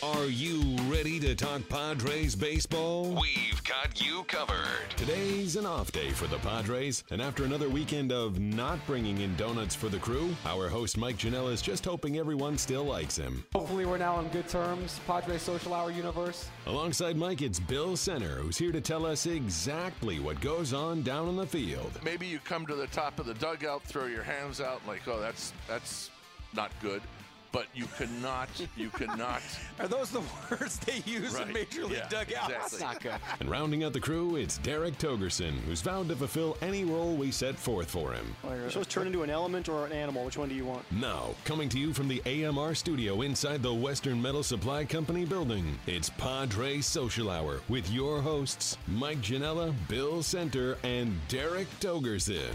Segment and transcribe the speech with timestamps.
[0.00, 3.18] Are you ready to talk Padres baseball?
[3.20, 4.90] We've got you covered.
[4.96, 9.34] Today's an off day for the Padres, and after another weekend of not bringing in
[9.34, 13.44] donuts for the crew, our host Mike Janella is just hoping everyone still likes him.
[13.52, 15.00] Hopefully, we're now on good terms.
[15.04, 16.48] Padres Social Hour universe.
[16.66, 21.26] Alongside Mike, it's Bill Center, who's here to tell us exactly what goes on down
[21.26, 21.90] on the field.
[22.04, 25.18] Maybe you come to the top of the dugout, throw your hands out, like, oh,
[25.18, 26.10] that's that's
[26.54, 27.02] not good.
[27.50, 29.40] But you cannot, you cannot.
[29.80, 30.20] Are those the
[30.50, 32.74] words they use Right, in Major League yeah, dugouts?
[32.74, 33.10] exactly.
[33.10, 33.28] Not good.
[33.40, 37.30] And rounding out the crew, it's Derek Togerson, who's vowed to fulfill any role we
[37.30, 38.34] set forth for him.
[38.44, 40.24] You're supposed to turn into an element or an animal.
[40.24, 40.84] Which one do you want?
[40.92, 45.78] Now, coming to you from the AMR studio inside the Western Metal Supply Company building,
[45.86, 52.54] it's Padre Social Hour with your hosts, Mike Janella, Bill Center, and Derek Togerson.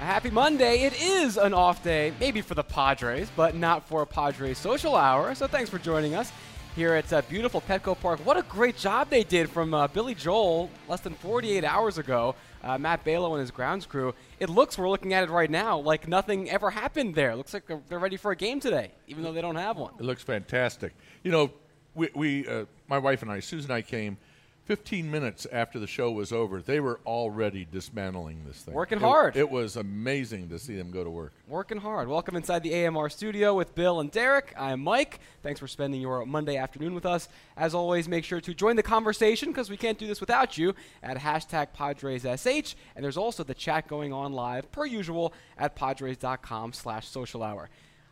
[0.00, 0.82] A happy Monday.
[0.82, 4.94] It is an off day, maybe for the Padres, but not for a Padres social
[4.94, 5.34] hour.
[5.34, 6.30] So thanks for joining us
[6.76, 8.24] here at uh, beautiful Petco Park.
[8.24, 12.36] What a great job they did from uh, Billy Joel less than 48 hours ago.
[12.62, 14.14] Uh, Matt Balo and his grounds crew.
[14.38, 17.34] It looks, we're looking at it right now, like nothing ever happened there.
[17.34, 19.94] looks like they're- they're ready for a game today, even though they don't have one.
[19.98, 20.92] It looks fantastic.
[21.24, 21.50] You know,
[21.94, 24.16] we, we uh, my wife and I, Susan and I came
[24.68, 26.60] 15 minutes after the show was over.
[26.60, 28.74] They were already dismantling this thing.
[28.74, 29.34] Working It- hard.
[29.34, 31.32] It was amazing to see them go to work.
[31.48, 32.06] Working hard.
[32.06, 34.52] Welcome inside the AMR studio with Bill and Derek.
[34.58, 35.20] I'm Mike.
[35.42, 37.30] Thanks for spending your Monday afternoon with us.
[37.56, 40.74] As always, make sure to join the conversation because we can't do this without you
[41.02, 42.74] at hashtag PadresSH.
[42.94, 47.70] And there's also the chat going on live, per usual, at Padres.com slash social hour.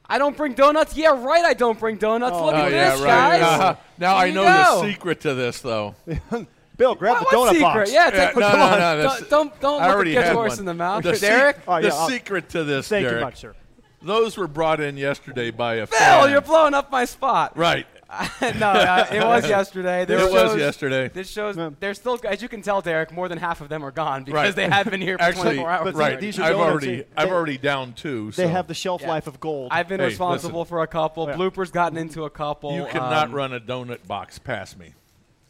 [0.08, 0.96] I don't bring donuts.
[0.96, 2.32] Yeah, right, I don't bring donuts.
[2.36, 3.08] Look Oh, at yeah, this, right.
[3.40, 3.42] guys.
[3.42, 3.76] Uh-huh.
[3.98, 4.82] Now There I know go.
[4.82, 5.94] the secret to this, though.
[6.76, 7.60] Bill, grab What, the donut secret?
[7.62, 7.92] box.
[7.92, 8.70] Yeah, Yeah, take no, come no, on.
[8.78, 10.58] no, that's- Don't, don't, don't I look already a horse one.
[10.60, 11.02] in the mouth.
[11.02, 11.58] The se- Derek?
[11.66, 13.54] Oh, yeah, the I'll- secret to this, Thank Derek, you much, sir.
[14.02, 16.30] Those were brought in yesterday by a Bill, fan.
[16.30, 17.56] you're blowing up my spot.
[17.56, 17.86] right.
[18.58, 20.04] no, uh, it was yesterday.
[20.04, 21.08] This It was shows- yesterday.
[21.08, 21.70] This shows Yeah.
[21.80, 23.10] they're still, as you can tell, Derek.
[23.12, 24.54] More than half of them are gone because Right.
[24.54, 25.94] they have been here for Actually, 24 hours.
[25.94, 26.20] right.
[26.20, 28.30] these are I've already, They- I've already down two.
[28.32, 29.08] They have the shelf Yeah.
[29.08, 29.68] life of gold.
[29.72, 30.68] I've been Hey, responsible listen.
[30.70, 31.26] for a couple.
[31.28, 31.34] Yeah.
[31.34, 32.72] Bloopers gotten into a couple.
[32.74, 34.92] You cannot Um, run a donut box past me.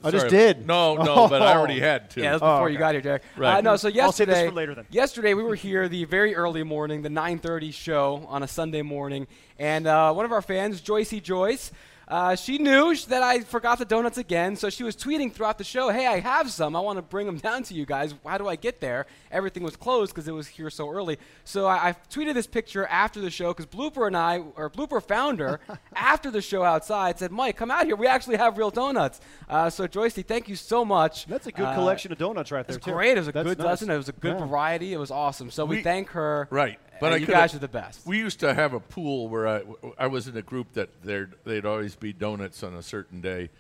[0.05, 0.67] I just did.
[0.67, 2.21] No, no, but I already had to.
[2.21, 3.23] Yeah, that was Oh, before you got here, Derek.
[3.37, 3.56] Right.
[3.56, 4.84] Uh, no, so yesterday, I'll save this for later then.
[4.91, 9.27] Yesterday we were here the very early morning, the 9:30 show on a Sunday morning,
[9.59, 11.73] and uh, one of our fans, Joycey Joyce.
[12.09, 15.65] Uh, she knew that I forgot the donuts again, so she was tweeting throughout the
[15.65, 16.77] show, "Hey, I have some.
[16.77, 18.15] I want to bring them down to you guys.
[18.25, 21.19] How do I get there?" Everything was closed because it was here so early.
[21.43, 25.03] So I, I tweeted this picture after the show because Blooper and I, or Blooper
[25.03, 25.59] found her
[25.97, 27.97] after the show outside, said, "Mike, come out here.
[27.97, 31.27] We actually have real donuts." Uh, so Joycey, thank you so much.
[31.27, 32.93] That's a good Uh, collection of donuts right there, it's too.
[32.93, 33.17] great.
[33.17, 33.67] It was a That's good nice.
[33.67, 33.91] dozen.
[33.91, 34.47] It was a good Yeah.
[34.47, 34.93] variety.
[34.93, 35.50] It was awesome.
[35.50, 36.47] So we, We- thank her.
[36.53, 36.78] Right.
[37.01, 38.07] But and I you guys are the best.
[38.07, 39.62] We used to have a pool where I,
[39.99, 43.51] I was in a group that there'd, they'd always be donuts on a certain day,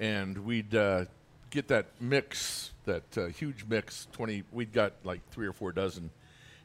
[0.00, 1.04] and we'd uh,
[1.50, 4.06] get that mix, that uh, huge mix.
[4.12, 6.10] Twenty, we'd got like three or four dozen,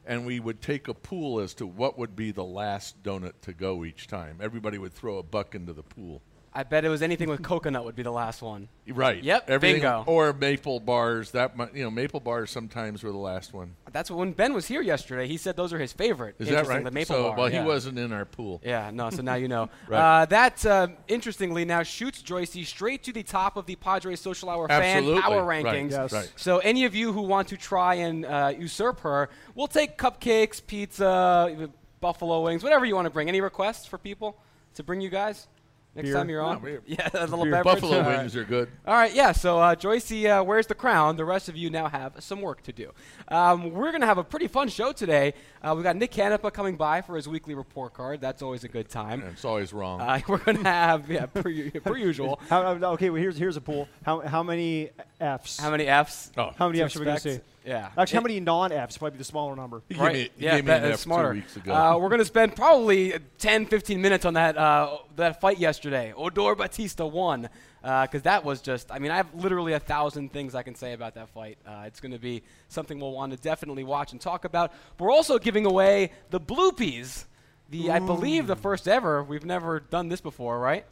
[0.06, 3.52] and we would take a pool as to what would be the last donut to
[3.52, 4.38] go each time.
[4.40, 6.22] Everybody would throw a buck into the pool.
[6.54, 8.68] I bet it was anything with coconut would be the last one.
[8.86, 9.22] Right.
[9.22, 10.04] Yep, Everything, bingo.
[10.06, 11.30] Or maple bars.
[11.30, 13.74] That mu- you know, maple bars sometimes were the last one.
[13.90, 15.26] That's when Ben was here yesterday.
[15.26, 16.36] He said those are his favorite.
[16.38, 16.84] Is that right?
[16.84, 17.36] The maple so, bar.
[17.38, 17.62] well, yeah.
[17.62, 18.60] he wasn't in our pool.
[18.62, 19.70] Yeah, no, so now you know.
[19.88, 20.22] Right.
[20.22, 24.48] uh, that, uh, interestingly, now shoots Joycey straight to the top of the Padres Social
[24.48, 25.20] Hour Absolutely.
[25.20, 25.90] fan power Right, rankings.
[25.90, 26.12] Yes.
[26.12, 26.32] right.
[26.36, 30.64] So any of you who want to try and uh, usurp her, we'll take cupcakes,
[30.64, 31.70] pizza,
[32.00, 33.28] buffalo wings, whatever you want to bring.
[33.28, 34.38] Any requests for people
[34.74, 35.48] to bring you guys
[35.94, 36.14] next Beer.
[36.14, 36.54] time you're on?
[36.56, 36.82] No, beer.
[36.86, 37.52] yeah, a little Beer.
[37.62, 37.74] beverage.
[37.80, 38.18] Buffalo All right.
[38.18, 38.68] wings are good.
[38.86, 39.32] All right, yeah.
[39.32, 41.16] So uh, Joycey uh, wears the crown.
[41.16, 42.92] The rest of you now have some work to do.
[43.28, 45.34] Um, we're going to have a pretty fun show today.
[45.62, 48.20] Uh, we've got Nick Canepa coming by for his weekly report card.
[48.20, 49.20] That's always a good time.
[49.22, 50.00] And it's always wrong.
[50.00, 51.42] Uh, we're going to have, yeah, per,
[51.84, 52.40] per usual.
[52.48, 53.88] How, uh, okay, well, here's here's a pool.
[54.04, 55.58] How how many Fs?
[55.60, 56.32] How many Fs?
[56.36, 57.40] oh, How many to Fs are we going to see?
[57.64, 57.68] Expect?
[57.96, 58.02] Yeah.
[58.02, 58.98] Actually, how many non-Fs?
[58.98, 59.82] Probably the smaller number.
[59.88, 60.12] He Right.
[60.12, 61.30] gave me, he yeah, gave me that- an that's F smarter.
[61.30, 61.74] two weeks ago.
[61.74, 66.12] Uh, we're going to spend probably 10, 15 minutes on that uh, that fight yesterday.
[66.16, 67.48] Odor Bautista won
[67.82, 68.90] because that was just.
[68.92, 71.58] I mean, I have literally a thousand things I can say about that fight.
[71.66, 74.72] Uh, it's going to be something we'll want to definitely watch and talk about.
[74.98, 77.24] We're also giving away the bloopies.
[77.70, 79.22] The I believe the first ever.
[79.22, 80.84] We've never done this before, right?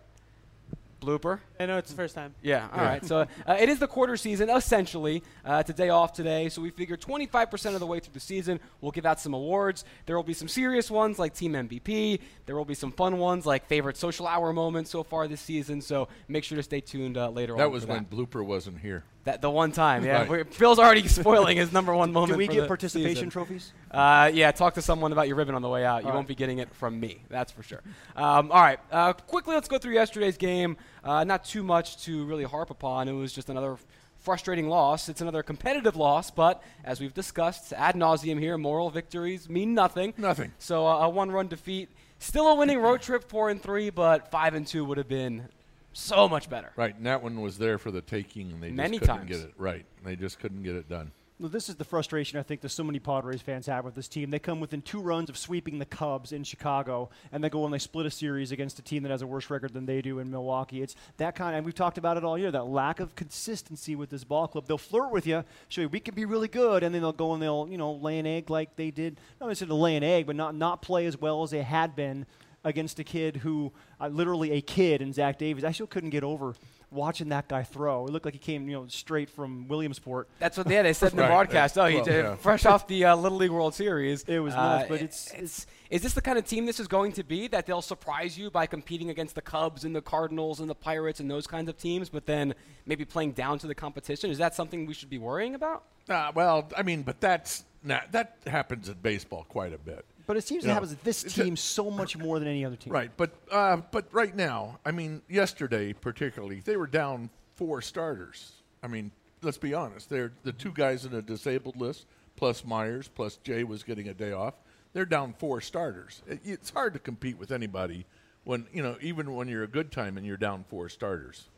[1.01, 1.41] Blooper.
[1.59, 2.35] I know it's the first time.
[2.43, 3.05] Yeah, all right.
[3.05, 5.23] So uh, it is the quarter season, essentially.
[5.45, 8.21] Uh, it's a day off today, so we figure 25% of the way through the
[8.21, 9.85] season, we'll give out some awards.
[10.07, 12.21] There will be some serious ones like Team MVP.
[12.47, 15.81] There will be some fun ones like favorite social hour moments so far this season.
[15.81, 17.59] So make sure to stay tuned uh, later on.
[17.59, 19.05] that was when Blooper wasn't here.
[19.25, 20.27] That the one time, yeah.
[20.27, 20.53] Right.
[20.53, 22.33] Phil's already spoiling his number one moment.
[22.33, 23.31] Do we for get the participation season.
[23.31, 23.73] trophies?
[23.91, 26.03] Uh, yeah, talk to someone about your ribbon on the way out.
[26.03, 27.83] You All won't be getting it from me, that's for sure.
[28.17, 30.79] Um, all right, uh, quickly, let's go through yesterday's game.
[31.05, 33.09] Uh, not too much to really harp upon.
[33.09, 33.77] It was just another
[34.21, 35.09] frustrating loss.
[35.09, 40.15] It's another competitive loss, but as we've discussed ad nauseum here, moral victories mean nothing.
[40.17, 40.53] Nothing.
[40.59, 41.89] So uh, a one-run defeat,
[42.19, 45.49] still a winning road trip, four and three, but five and two would have been
[45.93, 46.73] so much better.
[46.77, 49.41] Right, and that one was there for the taking, and they Many just couldn't times.
[49.41, 49.85] get it right.
[50.05, 51.13] They just couldn't get it done.
[51.41, 54.09] Well, this is the frustration I think that so many Padres fans have with this
[54.09, 54.29] team.
[54.29, 57.73] They come within two runs of sweeping the Cubs in Chicago, and they go and
[57.73, 60.19] they split a series against a team that has a worse record than they do
[60.19, 60.83] in Milwaukee.
[60.83, 62.51] It's that kind, and we've talked about it all year.
[62.51, 64.67] That lack of consistency with this ball club.
[64.67, 67.33] They'll flirt with you, show you we can be really good, and then they'll go
[67.33, 69.19] and they'll you know lay an egg like they did.
[69.41, 72.27] Not necessarily lay an egg, but not not play as well as they had been
[72.65, 75.65] against a kid who, uh, literally a kid in Zach Davies.
[75.65, 76.55] I still couldn't get over
[76.91, 78.05] watching that guy throw.
[78.07, 80.29] It looked like he came you know straight from Williamsport.
[80.41, 81.79] That's what yeah, they said in the Right, broadcast.
[81.79, 82.35] Oh, he Well, did yeah.
[82.35, 84.25] fresh off the uh, Little League World Series.
[84.25, 87.13] It was Uh, but it's- it's is this the kind of team this is going
[87.13, 90.69] to be that they'll surprise you by competing against the Cubs and the Cardinals and
[90.69, 92.55] the Pirates and those kinds of teams, but then
[92.87, 94.31] maybe playing down to the competition?
[94.31, 95.85] Is that something we should be worrying about?
[96.09, 100.05] Uh, well, I mean, but that's not, that happens in baseball quite a bit.
[100.27, 102.39] But it seems You to know, happen with this it's a- team so much more
[102.39, 102.93] than any other team.
[102.93, 108.53] Right, but uh, but right now, I mean, yesterday particularly, they were down four starters.
[108.83, 109.11] I mean,
[109.43, 110.09] let's be honest.
[110.09, 112.07] They're the two guys in a disabled list,
[112.37, 114.55] plus Myers, plus Jay was getting a day off.
[114.93, 116.23] They're down four starters.
[116.27, 118.07] It, it's hard to compete with anybody
[118.45, 121.49] when you know, even when you're a good time and you're down four starters.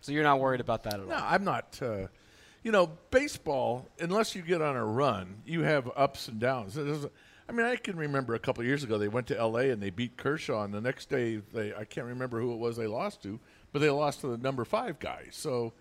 [0.00, 1.06] So you're not worried about that at all.
[1.06, 1.78] No, I'm not.
[1.80, 2.08] Uh,
[2.62, 6.76] you know, baseball, unless you get on a run, you have ups and downs.
[6.76, 7.12] It doesn't-
[7.48, 9.70] I mean, I can remember a couple of years ago they went to L.A.
[9.70, 12.76] and they beat Kershaw, and the next day they I can't remember who it was
[12.76, 13.38] they lost to,
[13.72, 15.26] but they lost to the number five guy.
[15.30, 15.72] So,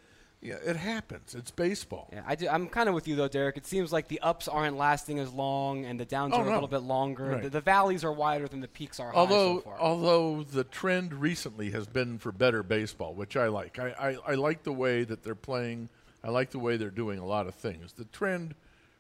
[0.41, 1.35] yeah, it happens.
[1.35, 2.09] It's baseball.
[2.11, 3.55] Yeah, I do, I'm kind of with you though, Derek.
[3.55, 6.53] It seems like the ups aren't lasting as long, and the downs Oh, are a
[6.53, 7.27] little bit longer.
[7.27, 7.43] Right.
[7.43, 11.13] The, the valleys are wider than the peaks are high Although, so although the trend
[11.13, 13.79] recently has been for better baseball, which I like.
[13.79, 13.91] I,
[14.27, 15.87] I, I like the way that they're playing.
[16.25, 17.93] I like the way they're doing a lot of things.
[17.93, 18.53] The trend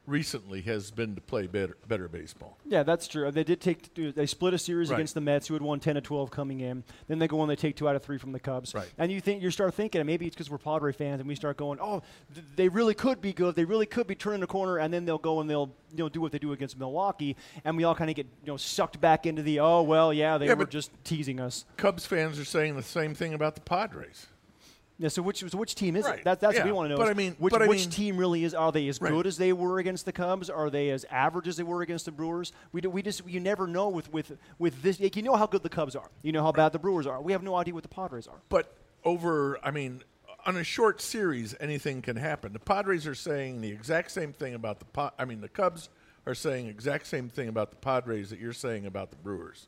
[0.05, 2.57] recently has been to play better, better baseball.
[2.65, 3.31] Yeah, that's true.
[3.31, 4.97] They did take they split a series Right.
[4.97, 6.83] against the Mets, who had won ten to twelve coming in.
[7.07, 8.73] Then they go on, they take two out of three from the Cubs.
[8.75, 8.89] Right.
[8.97, 11.57] And you think you start thinking, maybe it's because we're Padre fans, and we start
[11.57, 12.01] going, oh,
[12.33, 13.55] th- they really could be good.
[13.55, 16.09] They really could be turning the corner, and then they'll go and they'll you know
[16.09, 18.99] do what they do against Milwaukee, and we all kind of get you know sucked
[18.99, 21.65] back into the oh well yeah they Yeah, were just teasing us.
[21.77, 24.27] Cubs fans are saying the same thing about the Padres.
[24.99, 26.19] Yeah, so which so which team is Right.
[26.19, 26.23] it?
[26.25, 26.97] That, that's what we want to know.
[26.97, 28.53] but I mean- which, but I which mean- team really is?
[28.53, 29.11] Are they as Right.
[29.11, 30.49] good as they were against the Cubs?
[30.49, 32.51] Are they as average as they were against the Brewers?
[32.71, 34.99] We do, we just you never know with with with this.
[34.99, 36.09] like, You know how good the Cubs are.
[36.21, 37.21] You know how bad the Brewers are.
[37.21, 38.41] We have no idea what the Padres are.
[38.49, 40.03] But over, I mean,
[40.45, 42.53] on a short series, anything can happen.
[42.53, 44.85] The Padres are saying the exact same thing about the.
[44.85, 45.89] Pa- I mean, the Cubs
[46.27, 49.67] are saying exact same thing about the Padres that you're saying about the Brewers.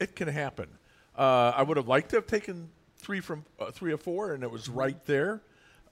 [0.00, 0.68] It can happen.
[1.16, 2.70] Uh, I would have liked to have taken
[3.04, 5.42] three from uh, three or four, and it was right there.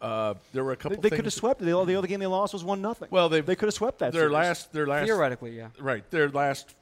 [0.00, 1.00] Uh, there were a couple.
[1.00, 1.60] they things could have swept.
[1.60, 3.08] The, the other game they lost was one nothing.
[3.10, 4.12] Well, they they could have swept that.
[4.12, 4.32] Their series.
[4.32, 5.68] last, their last, Theoretically, yeah.
[5.78, 6.08] right.
[6.10, 6.74] Their last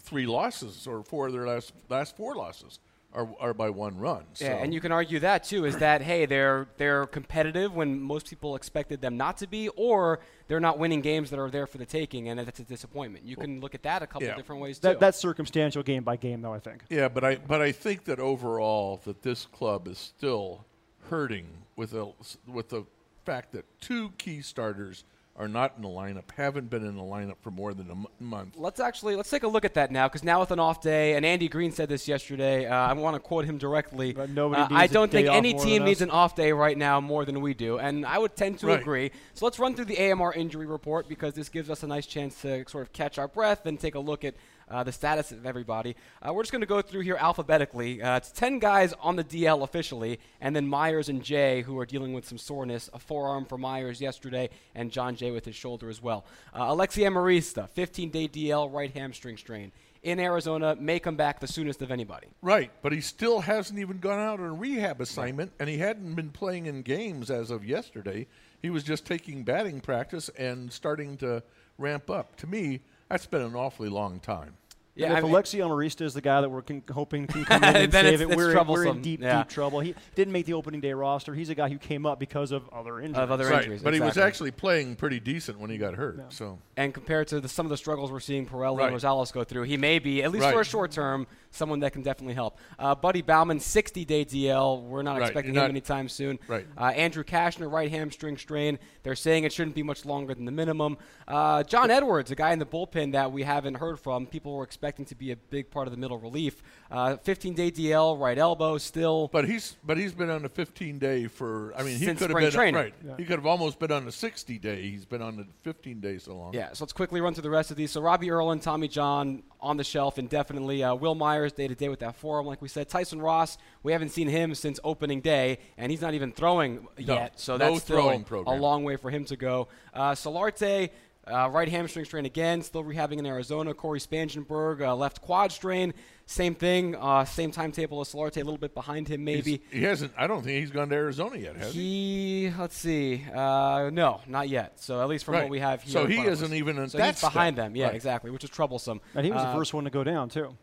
[0.00, 2.78] three losses, or four of their last last four losses,
[3.14, 4.24] are are by one run.
[4.34, 4.44] So.
[4.44, 5.64] Yeah, and you can argue that too.
[5.64, 10.20] Is that hey, they're they're competitive when most people expected them not to be, or
[10.46, 13.24] they're not winning games that are there for the taking, and that's a disappointment.
[13.24, 14.36] You can look at that a couple yeah.
[14.36, 14.88] different ways too.
[14.88, 16.52] That, that's circumstantial game by game, though.
[16.52, 16.84] I think.
[16.90, 20.64] Yeah, but I but I think that overall that this club is still
[21.08, 21.46] hurting
[21.76, 22.12] with a
[22.46, 22.84] with the
[23.24, 25.04] fact that two key starters
[25.38, 28.06] are not in the lineup, haven't been in the lineup for more than a m-
[28.18, 28.54] month.
[28.56, 31.14] Let's actually let's take a look at that now, because now with an off day,
[31.14, 32.66] and Andy Green said this yesterday.
[32.66, 34.12] Uh, I want to quote him directly.
[34.12, 36.34] But nobody Uh, needs I a don't day think off any team needs an off
[36.34, 38.80] day right now more than we do, and I would tend to Right.
[38.80, 39.12] agree.
[39.34, 42.40] So let's run through the AMR injury report because this gives us a nice chance
[42.42, 44.34] to sort of catch our breath and take a look at
[44.70, 45.96] uh, the status of everybody.
[46.20, 48.02] Uh, we're just going to go through here alphabetically.
[48.02, 51.86] Uh, it's 10 guys on the DL officially, and then Myers and Jay, who are
[51.86, 52.90] dealing with some soreness.
[52.92, 56.24] A forearm for Myers yesterday, and Jon Jay with his shoulder as well.
[56.54, 59.72] Uh, Alexi Amarista, 15 day DL, right hamstring strain.
[60.02, 62.28] In Arizona, may come back the soonest of anybody.
[62.40, 66.14] Right, but he still hasn't even gone out on a rehab assignment, and he hadn't
[66.14, 68.26] been playing in games as of yesterday.
[68.62, 71.42] He was just taking batting practice and starting to
[71.78, 72.36] ramp up.
[72.36, 74.54] To me, that's been an awfully long time.
[74.94, 77.44] Yeah, and if I mean- Alexi Amarista is the guy that we're con- hoping can
[77.44, 79.38] come in and Then save it's- it, it's we're, in, we're in deep, Yeah.
[79.44, 79.78] deep trouble.
[79.78, 81.34] He didn't make the opening day roster.
[81.36, 83.16] He's a guy who came up because of other injuries.
[83.22, 86.32] Of other right, injuries, but he was actually playing pretty decent when he got hurt.
[86.32, 88.92] So And compared to the, some of the struggles we're seeing Pirela Right.
[88.92, 90.52] and Rosales go through, he may be, at least Right.
[90.54, 92.58] for a short term, someone that can definitely help.
[92.78, 94.82] Uh, Buddy Baumann, 60 day DL.
[94.82, 96.38] We're not Right, expecting you're him not- anytime soon.
[96.48, 96.66] Right.
[96.76, 98.78] Uh, Andrew Cashner, right hamstring strain.
[99.02, 100.98] They're saying it shouldn't be much longer than the minimum.
[101.26, 104.26] Uh, Jon Edwards, a guy in the bullpen that we haven't heard from.
[104.26, 106.62] People were expecting to be a big part of the middle relief.
[106.90, 109.28] 15 day DL, right elbow, still.
[109.32, 111.72] But he's but he's been on a 15 day for.
[111.76, 112.74] I mean, he Since could have been training.
[112.74, 112.94] right.
[113.18, 114.82] He could have almost been on a 60 day.
[114.82, 116.54] He's been on the 15 day so long.
[116.54, 117.90] Yeah, so let's quickly run through the rest of these.
[117.90, 120.82] So Robbie Erlin, Tommy John on the shelf indefinitely.
[120.82, 122.88] Uh, Wil Myers day to day with that forearm, like we said.
[122.88, 127.14] Tyson Ross, we haven't seen him since opening day, and he's not even throwing No,
[127.14, 127.38] yet.
[127.40, 129.68] So no that's still throwing a long way for him to go.
[129.94, 130.90] Uh, Solarte.
[131.30, 133.74] Uh, right hamstring strain again, still rehabbing in Arizona.
[133.74, 135.92] Cory Spangenberg, uh, left quad strain,
[136.24, 139.62] same thing, uh, same timetable as Solarte, a little bit behind him He's- maybe.
[139.70, 140.12] he hasn't.
[140.16, 142.44] I don't think he's gone to Arizona yet, has he?
[142.46, 144.80] He, let's see, uh, no, not yet.
[144.80, 145.42] So at least from Right.
[145.42, 147.66] what we have here, So he isn't even in so that he's behind step.
[147.66, 147.76] them.
[147.76, 147.94] Yeah, Right.
[147.94, 149.02] exactly, which is troublesome.
[149.14, 150.56] and he was Uh, the first one to go down too.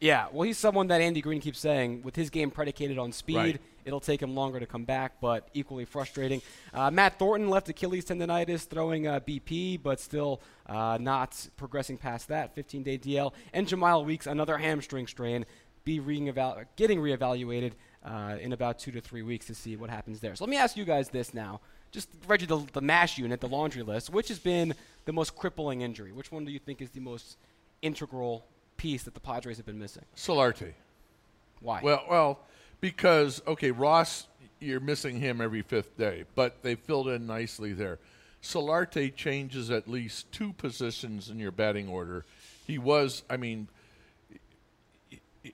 [0.00, 3.36] Yeah, well, he's someone that Andy Green keeps saying with his game predicated on speed,
[3.36, 3.60] Right.
[3.84, 6.40] it'll take him longer to come back, but equally frustrating.
[6.72, 12.28] Uh, Matt Thornton left Achilles tendonitis, throwing uh, BP, but still uh, not progressing past
[12.28, 12.56] that.
[12.56, 15.44] 15-day DL, and Jemile Weeks, another hamstring strain,
[15.84, 20.20] be re-eval- getting reevaluated uh, in about two to three weeks to see what happens
[20.20, 20.34] there.
[20.34, 21.60] So let me ask you guys this now.
[21.90, 24.08] Just Reggie, the, the mash unit, the laundry list.
[24.08, 26.12] Which has been the most crippling injury?
[26.12, 27.36] Which one do you think is the most
[27.82, 28.44] integral
[28.80, 30.04] piece that the Padres have been missing?
[30.16, 30.72] Solarte.
[31.60, 31.80] Why?
[31.82, 32.38] Well, well,
[32.80, 34.26] because okay, Ross,
[34.58, 37.98] you're missing him every fifth day, but they filled in nicely there.
[38.42, 42.24] Solarte changes at least two positions in your batting order.
[42.66, 43.68] He was, I mean,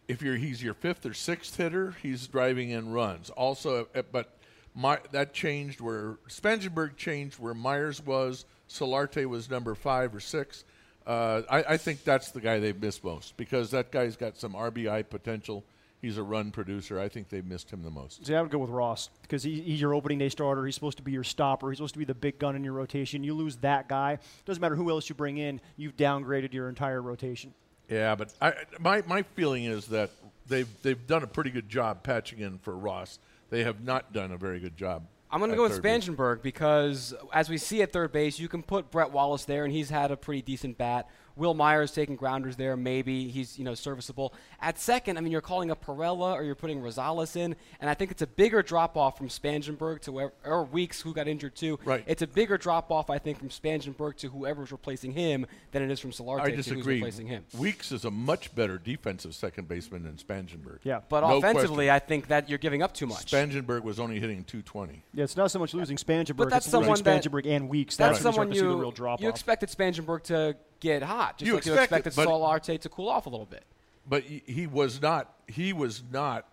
[0.07, 3.31] if you're he's your fifth or sixth hitter, he's driving in runs.
[3.31, 4.39] Also, uh, but
[4.73, 8.45] my, that changed where Spangenberg changed where Myers was.
[8.69, 10.63] Solarte was number five or six.
[11.07, 14.55] Uh, I, I think that's the guy they've missed most because that guy's got some
[14.55, 15.65] RBI potential.
[16.03, 17.01] He's a run producer.
[17.01, 18.27] I think they've missed him the most.
[18.27, 20.67] See, I would go with Ross because he, he's your opening day starter.
[20.67, 21.71] He's supposed to be your stopper.
[21.71, 23.25] He's supposed to be the big gun in your rotation.
[23.25, 24.19] You lose that guy.
[24.45, 25.61] Doesn't matter who else you bring in.
[25.77, 27.55] You've downgraded your entire rotation.
[27.89, 30.11] Yeah, but I, my my feeling is that
[30.49, 33.19] they've they've done a pretty good job patching in for Ross.
[33.49, 35.07] They have not done a very good job.
[35.31, 36.05] I'm going to go with third base.
[36.07, 39.73] Spangenberg because, as we see at third base, you can put Brett Wallace there, and
[39.73, 41.09] he's had a pretty decent bat.
[41.37, 44.33] Wil Myers taking grounders there, maybe he's you know serviceable.
[44.61, 47.95] At second, I mean, you're calling up Pirela or you're putting Rosales in, and I
[47.95, 51.55] think it's a bigger drop off from Spangenberg to whoever, or Weeks, who got injured
[51.55, 51.79] too.
[51.85, 52.03] Right.
[52.07, 55.91] It's a bigger drop off, I think, from Spangenberg to whoever's replacing him than it
[55.91, 56.95] is from Solarte I to who's disagree.
[56.97, 57.45] replacing him.
[57.59, 60.79] Weeks is a much better defensive second baseman than Spangenberg.
[60.85, 61.01] Yeah.
[61.09, 61.91] But No offensively, question.
[61.91, 63.31] I think that you're giving up too much.
[63.31, 65.03] Spangenberg was only hitting 220.
[65.13, 66.37] Yeah, it's not so much losing Spangenberg.
[66.37, 67.97] But that's it's losing someone that- Spangenberg and Weeks.
[67.97, 70.23] That's That's when you someone start to see the you real drop you expected Spangenberg
[70.25, 73.31] to get hot, just You like you expected, expected but- Solarte to cool off a
[73.31, 73.65] little bit.
[74.09, 76.47] But he, he was not he was not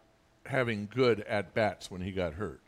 [0.46, 2.62] having good at bats when he got hurt.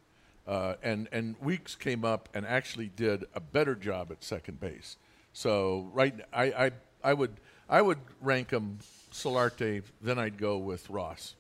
[0.48, 4.98] Uh, and and Weeks came up and actually did a better job at second base.
[5.34, 6.72] So right, I I,
[7.04, 8.78] I would I would rank him
[9.12, 9.82] Solarte.
[10.02, 11.36] Then I'd go with Ross.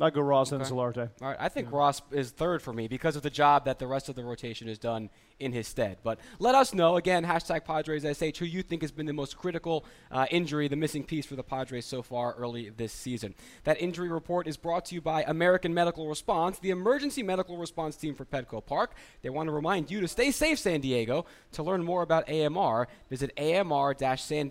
[0.00, 1.10] I'd go Ross and Solarte.
[1.20, 3.86] All right, I think Ross is third for me because of the job that the
[3.86, 5.10] rest of the rotation has done
[5.40, 5.98] in his stead.
[6.02, 9.36] But let us know again, hashtag Padres SH, who you think has been the most
[9.36, 13.34] critical uh, injury, the missing piece for the Padres so far early this season.
[13.64, 17.96] That injury report is brought to you by American Medical Response, the emergency medical response
[17.96, 18.94] team for Petco Park.
[19.22, 21.24] They want to remind you to stay safe, San Diego.
[21.52, 24.48] To learn more about AMR, visit amr-san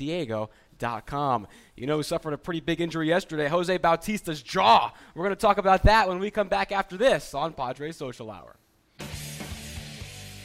[1.76, 3.48] You know who suffered a pretty big injury yesterday?
[3.48, 4.92] Jose Bautista's jaw.
[5.16, 8.32] We're going to talk about that when we come back after this on Padres Social
[8.32, 8.56] Hour.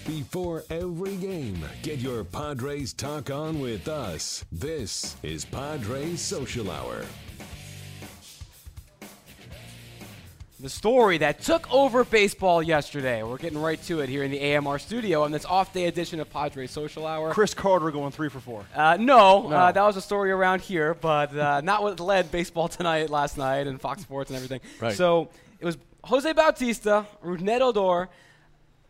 [0.07, 4.45] Before every game, get your Padres talk on with us.
[4.53, 7.07] This is Padres Social Hour.
[10.61, 13.23] The story that took over baseball yesterday.
[13.23, 16.21] We're getting right to it here in the AMR studio on this off day edition
[16.21, 17.33] of Padres Social Hour.
[17.33, 18.67] Chris Carter going three for four.
[18.75, 19.57] Uh, no, No.
[19.57, 23.39] Uh, that was a story around here, but uh, not what led baseball tonight, last
[23.39, 24.61] night, and Fox Sports and everything.
[24.81, 24.95] Right.
[24.95, 25.31] So
[25.61, 28.11] it was Jose Bautista, Rougned Odor.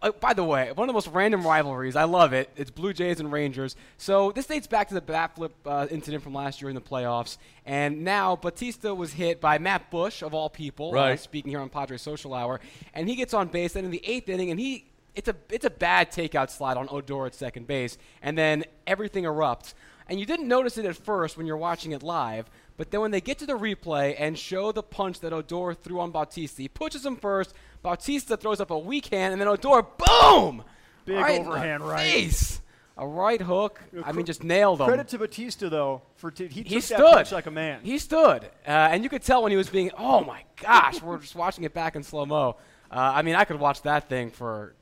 [0.05, 1.97] Uh, by the way, one of the most random rivalries.
[1.97, 2.51] I love it.
[2.57, 3.75] It's Blue Jays and Rangers.
[3.97, 6.83] So this dates back to the bat flip uh, incident from last year in the
[6.83, 7.39] playoffs.
[7.65, 11.19] And now Bautista was hit by Matt Bush, of all people, uh, Right.
[11.21, 12.61] speaking here on Padres Social Hour.
[12.93, 14.85] And he gets on base then in the eighth inning, and he
[15.15, 19.25] it's a it's a bad takeout slide on Odor at second base, and then everything
[19.25, 19.73] erupts.
[20.07, 23.11] And you didn't notice it at first when you're watching it live, but then when
[23.11, 26.69] they get to the replay and show the punch that Odor threw on Bautista, he
[26.69, 27.55] pushes him first.
[27.83, 30.65] Bautista throws up a weak hand, and then Odor, boom,
[31.05, 32.11] Big right overhand right.
[32.11, 32.61] face.
[32.97, 33.81] A right hook.
[34.05, 34.87] I mean, just nailed him.
[34.87, 37.81] Credit to Bautista though for t- he, he stood that punch like a man.
[37.83, 39.91] He stood, uh, and you could tell when he was being.
[39.99, 42.57] Oh my gosh, we're just watching it back in slow mo.
[42.91, 44.75] Uh, I mean, I could watch that thing for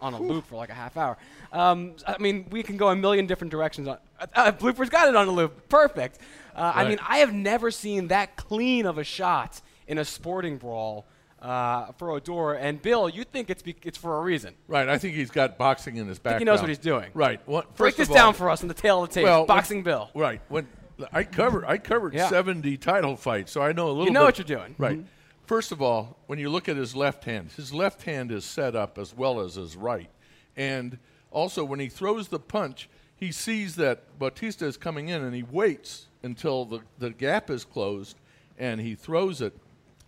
[0.00, 1.16] on a loop for like a half hour.
[1.52, 3.86] Um, I mean, we can go a million different directions.
[3.86, 5.68] On uh, uh, bloopers got it on a loop.
[5.68, 6.18] Perfect.
[6.54, 10.56] Uh, I mean, I have never seen that clean of a shot in a sporting
[10.56, 11.06] brawl
[11.42, 12.54] uh, for Odor.
[12.54, 14.54] And Bill, you think it's be- it's for a reason.
[14.68, 14.88] Right.
[14.88, 16.40] I think he's got boxing in his background.
[16.40, 17.10] he knows what he's doing.
[17.12, 17.40] Right.
[17.46, 19.24] What, Break first this of all- down for us in the tail of the tape.
[19.24, 20.10] Well, when- Boxing Bill.
[20.14, 20.40] Right.
[20.48, 20.66] When
[21.12, 22.28] I covered, I covered Yeah.
[22.28, 24.04] 70 title fights, so I know a little.
[24.06, 24.74] You know bit- what you're doing.
[24.78, 25.00] Right.
[25.46, 28.74] First of all, when you look at his left hand, his left hand is set
[28.74, 30.08] up as well as his right,
[30.56, 30.98] and
[31.30, 35.42] also when he throws the punch, he sees that Bautista is coming in, and he
[35.42, 38.16] waits until the the gap is closed,
[38.58, 39.52] and he throws it,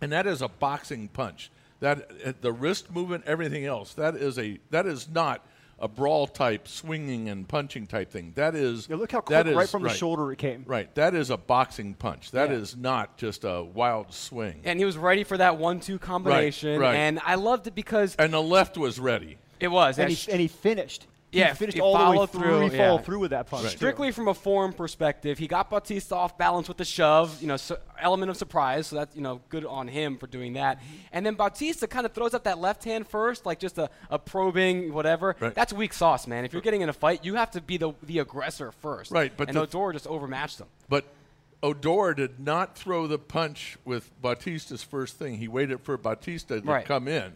[0.01, 1.49] and that is a boxing punch.
[1.79, 5.45] That uh, the wrist movement, everything else, that is a that is not
[5.79, 8.31] a brawl type swinging and punching type thing.
[8.33, 10.63] That is Yeah, look how that quick right is- from the shoulder it came.
[10.65, 10.93] Right.
[10.95, 12.31] That is a boxing punch.
[12.31, 12.55] That Yeah.
[12.55, 14.61] is not just a wild swing.
[14.63, 16.95] And he was ready for that one-two combination, right.
[16.95, 19.37] and I loved it because And the left was ready.
[19.59, 19.99] it was.
[19.99, 21.05] and that he, sh- and he finished.
[21.31, 22.41] Yeah, he finished all the way through.
[22.41, 22.97] through, He yeah.
[22.99, 23.63] through with that punch.
[23.63, 23.69] too.
[23.77, 27.57] strictly from a form perspective, he got Bautista off balance with the shove, you know,
[27.57, 28.87] so element of surprise.
[28.87, 30.81] So that's you know good on him for doing that.
[31.11, 34.17] And then Bautista kind of throws up that left hand first, like just a, a
[34.17, 35.35] probing whatever.
[35.39, 35.53] Right.
[35.53, 36.45] That's weak sauce, man.
[36.45, 39.11] If you're getting in a fight, you have to be the the aggressor first.
[39.11, 40.67] Right, but and Odor just overmatched him.
[40.87, 41.05] But
[41.61, 45.35] Odor did not throw the punch with Bautista's first thing.
[45.37, 46.85] He waited for Bautista to Right.
[46.85, 47.33] come in.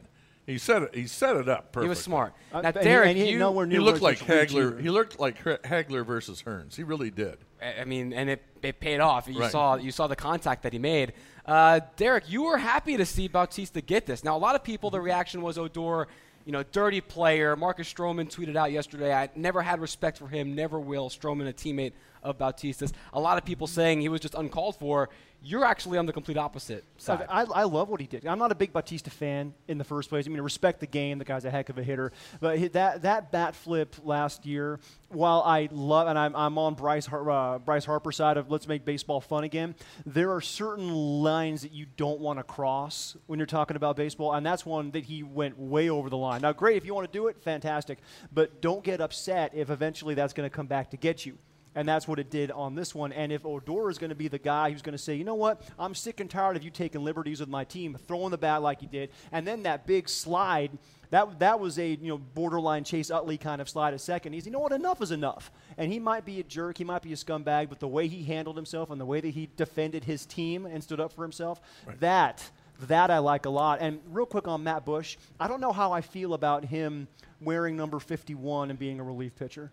[0.51, 0.93] He set it.
[0.95, 1.85] He set it up perfectly.
[1.85, 2.33] He was smart.
[2.51, 4.79] Uh, now, and he- Derek, and he you, nowhere He looked like Hagler.
[4.79, 6.75] He looked like Hagler versus Hearns.
[6.75, 7.37] He really did.
[7.61, 9.27] I I mean, and it, it paid off.
[9.27, 9.51] You Right.
[9.51, 11.13] saw you saw the contact that he made.
[11.45, 14.23] Uh, Derek, you were happy to see Bautista get this.
[14.23, 16.07] Now, a lot of people, the reaction was Odor,
[16.45, 17.55] you know, dirty player.
[17.55, 21.09] Marcus Stroman tweeted out yesterday, I never had respect for him, never will.
[21.09, 21.93] Stroman, a teammate
[22.23, 22.93] of Bautista's.
[23.13, 25.09] A lot of people saying he was just uncalled for.
[25.43, 27.25] You're actually on the complete opposite side.
[27.27, 28.27] I, I love what he did.
[28.27, 30.27] I'm not a big Bautista fan in the first place.
[30.27, 31.17] I mean, I respect the game.
[31.17, 32.11] The guy's a heck of a hitter.
[32.39, 34.79] But that that bat flip last year,
[35.09, 38.67] while I love and I'm, I'm on Bryce Har- uh, Bryce Harper's side of let's
[38.67, 39.73] make baseball fun again.
[40.05, 44.33] There are certain lines that you don't want to cross when you're talking about baseball,
[44.33, 46.41] and that's one that he went way over the line.
[46.41, 47.97] Now, great if you want to do it, fantastic.
[48.31, 51.39] But don't get upset if eventually that's going to come back to get you.
[51.73, 53.13] And that's what it did on this one.
[53.13, 55.35] And if Odor is going to be the guy who's going to say, you know
[55.35, 58.61] what, I'm sick and tired of you taking liberties with my team, throwing the bat
[58.61, 60.71] like you did, and then that big slide,
[61.11, 64.33] that that was a you know borderline Chase Utley kind of slide at second.
[64.33, 65.51] He's, you know what, enough is enough.
[65.77, 68.23] And he might be a jerk, he might be a scumbag, but the way he
[68.23, 71.61] handled himself and the way that he defended his team and stood up for himself,
[71.99, 72.49] that
[72.87, 73.79] that I like a lot.
[73.79, 77.07] And real quick on Matt Bush, I don't know how I feel about him
[77.39, 79.71] wearing number 51 and being a relief pitcher.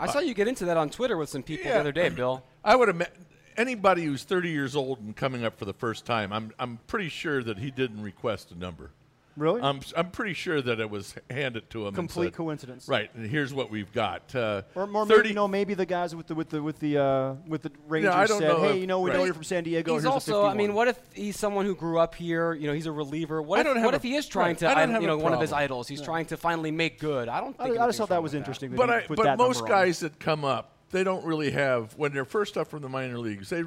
[0.00, 1.74] I saw you get into that on Twitter with some people Yeah.
[1.74, 2.42] the other day, Bill.
[2.64, 6.32] I would imagine anybody who's 30 years old and coming up for the first time.
[6.32, 8.90] I'm I'm pretty sure that he didn't request a number.
[9.36, 9.62] Really?
[9.62, 11.94] I'm I'm pretty sure that it was handed to him.
[11.94, 12.88] Complete said, coincidence.
[12.88, 14.34] Right, and here's what we've got.
[14.34, 16.78] Uh, Or, or 30 maybe you know, maybe the guys with the with the with
[16.80, 19.18] the uh, with the Rangers I don't said, know "Hey, if- you know, we know
[19.18, 19.24] right.
[19.26, 19.94] you're from San Diego.
[19.94, 22.52] He's here's also, I mean, what if he's someone who grew up here?
[22.52, 23.40] You know, he's a reliever.
[23.40, 24.90] What I if, don't have what a- if he is trying right, to, I don't
[24.90, 25.88] have you know, one of his idols?
[25.88, 27.28] He's trying to finally make good.
[27.28, 27.78] I don't I, think.
[27.78, 28.70] I just thought that was interesting.
[28.72, 31.94] that But I, put but that most guys that come up, they don't really have
[31.96, 33.48] when they're first up from the minor leagues.
[33.48, 33.62] They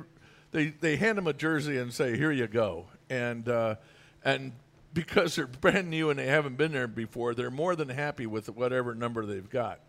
[0.51, 3.75] they they hand them a jersey and say, "Here you go," and uh,
[4.23, 4.51] and
[4.93, 8.49] because they're brand new and they haven't been there before, they're more than happy with
[8.49, 9.79] whatever number they've got.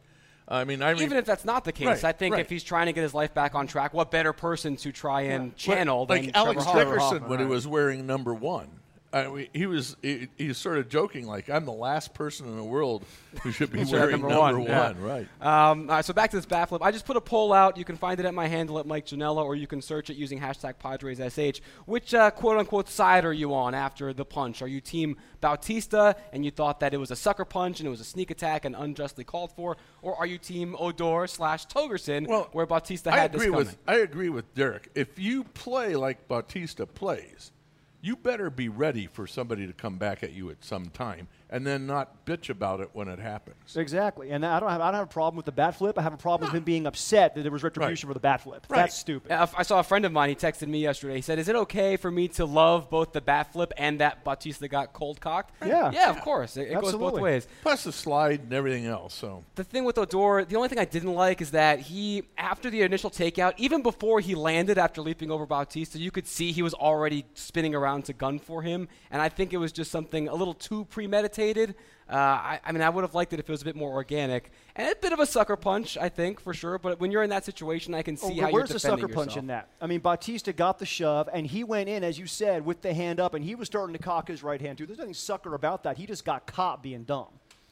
[0.46, 2.40] I mean, I re- Even if that's not the case, Right, I think right.
[2.42, 5.22] if he's trying to get his life back on track, what better person to try
[5.22, 5.56] and Right.
[5.56, 7.30] channel like than Alex Trevor Dickerson Hoffman?
[7.30, 8.68] when he was wearing number one.
[9.14, 12.56] I mean, he was he, he's sort of joking like I'm the last person in
[12.56, 13.04] the world
[13.42, 14.92] who should be wearing number number, one, one, yeah.
[14.98, 15.28] right?
[15.40, 16.82] Um, all right, so back to this bat flip.
[16.82, 17.76] I just put a poll out.
[17.76, 20.16] You can find it at my handle at Mike Janella, or you can search it
[20.16, 21.60] using hashtag PadresSH.
[21.86, 24.62] Which uh, quote unquote side are you on after the punch?
[24.62, 27.90] Are you Team Bautista and you thought that it was a sucker punch and it
[27.90, 32.26] was a sneak attack and unjustly called for, or are you Team Odor slash Togerson,
[32.26, 33.66] Well, where Bautista I had agree this coming?
[33.66, 34.90] with I agree with Derek.
[34.96, 37.52] If you play like Bautista plays,
[38.04, 41.64] you better be ready for somebody to come back at you at some time, and
[41.64, 43.76] then not bitch about it when it happens.
[43.76, 45.96] Exactly, and I don't have I don't have a problem with the bat flip.
[45.96, 48.10] I have a problem with him being upset that there was retribution Right.
[48.10, 48.66] for the bat flip.
[48.68, 48.78] Right.
[48.80, 49.28] That's stupid.
[49.30, 50.30] Yeah, I saw a friend of mine.
[50.30, 51.14] He texted me yesterday.
[51.14, 54.24] He said, "Is it okay for me to love both the bat flip and that
[54.24, 55.92] Bautista got cold cocked?" Yeah.
[55.92, 56.56] yeah, of course.
[56.56, 57.46] It, it goes both ways.
[57.62, 59.14] Plus the slide and everything else.
[59.14, 62.68] So The thing with Odor, the only thing I didn't like is that he, after
[62.68, 66.62] the initial takeout, even before he landed after leaping over Bautista, you could see he
[66.62, 68.88] was already spinning around to gun for him.
[69.12, 71.43] And I think it was just something a little too premeditated.
[71.52, 73.90] Uh, I, I mean, I would have liked it if it was a bit more
[73.92, 74.50] organic.
[74.76, 76.78] And a bit of a sucker punch, I think, for sure.
[76.78, 79.02] But when you're in that situation, I can see Oh, how where's you're defending the
[79.02, 79.38] sucker punch yourself.
[79.42, 79.68] in that?
[79.80, 82.92] I mean, Bautista got the shove, and he went in, as you said, with the
[82.92, 84.84] hand up, and he was starting to cock his right hand too.
[84.86, 85.96] There's nothing sucker about that.
[85.96, 87.28] He just got caught being dumb.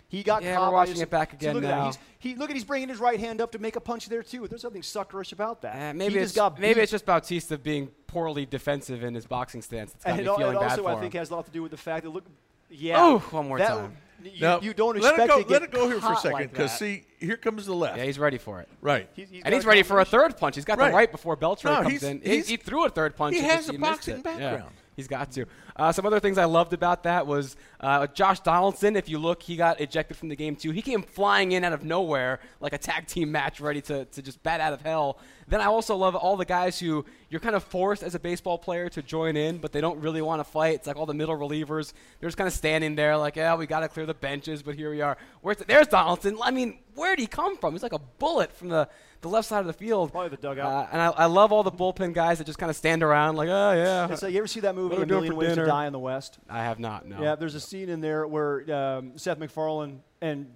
[0.08, 0.68] He got Yeah, caught.
[0.70, 1.85] we're watching his- it back again look At now.
[1.90, 1.98] that.
[2.20, 4.22] He's, he look at he's bringing his right hand up to make a punch there
[4.22, 4.46] too.
[4.48, 5.74] There's nothing suckerish about that.
[5.74, 9.92] Uh, maybe it's maybe it's just Bautista being poorly defensive in his boxing stance.
[9.92, 11.00] That's got and me it, feeling it bad also for I him.
[11.00, 12.24] think has a lot to do with the fact that look,
[12.72, 12.96] yeah.
[13.04, 13.96] Oh, one more that- time.
[14.24, 15.37] You, Now, you don't let expect it go.
[15.38, 16.78] to get let it go here for a second because that.
[16.78, 17.98] see, here comes the left.
[17.98, 18.68] yeah, he's ready for it.
[18.80, 19.08] right.
[19.14, 20.54] He's- he's and he's ready for a third punch.
[20.54, 20.90] He's got Right.
[20.90, 22.20] the right before Beltre No, comes he's- in.
[22.22, 23.35] He, he's- he threw a third punch.
[23.35, 24.22] he has a boxing it.
[24.24, 24.74] Yeah, background.
[24.96, 25.46] He's got to.
[25.76, 28.96] Uh, some other things I loved about that was uh, Josh Donaldson.
[28.96, 30.70] If you look, he got ejected from the game too.
[30.70, 34.22] He came flying in out of nowhere like a tag team match, ready to, to
[34.22, 35.18] just bat out of hell.
[35.48, 38.59] Then I also love all the guys who you're kind of forced as a baseball
[38.59, 40.76] player to join in, but they don't really want to fight.
[40.76, 41.92] It's like all the middle relievers.
[42.20, 44.74] They're just kind of standing there, like, yeah, we got to clear the benches, but
[44.74, 45.16] here we are.
[45.40, 46.38] Where's there's Donaldson.
[46.42, 47.72] I mean, where did he come from?
[47.74, 48.88] He's like a bullet from the,
[49.20, 50.12] the left side of the field.
[50.12, 50.66] Probably the dugout.
[50.66, 53.37] Uh, and I, I love all the bullpen guys that just kind of stand around,
[53.37, 54.09] like, oh yeah.
[54.11, 55.64] It's like, you ever see that movie A Million Ways dinner?
[55.64, 56.38] to Die in the West?
[56.48, 57.07] I have not.
[57.07, 57.22] No.
[57.22, 60.55] Yeah, there's a scene in there where um, Seth MacFarlane and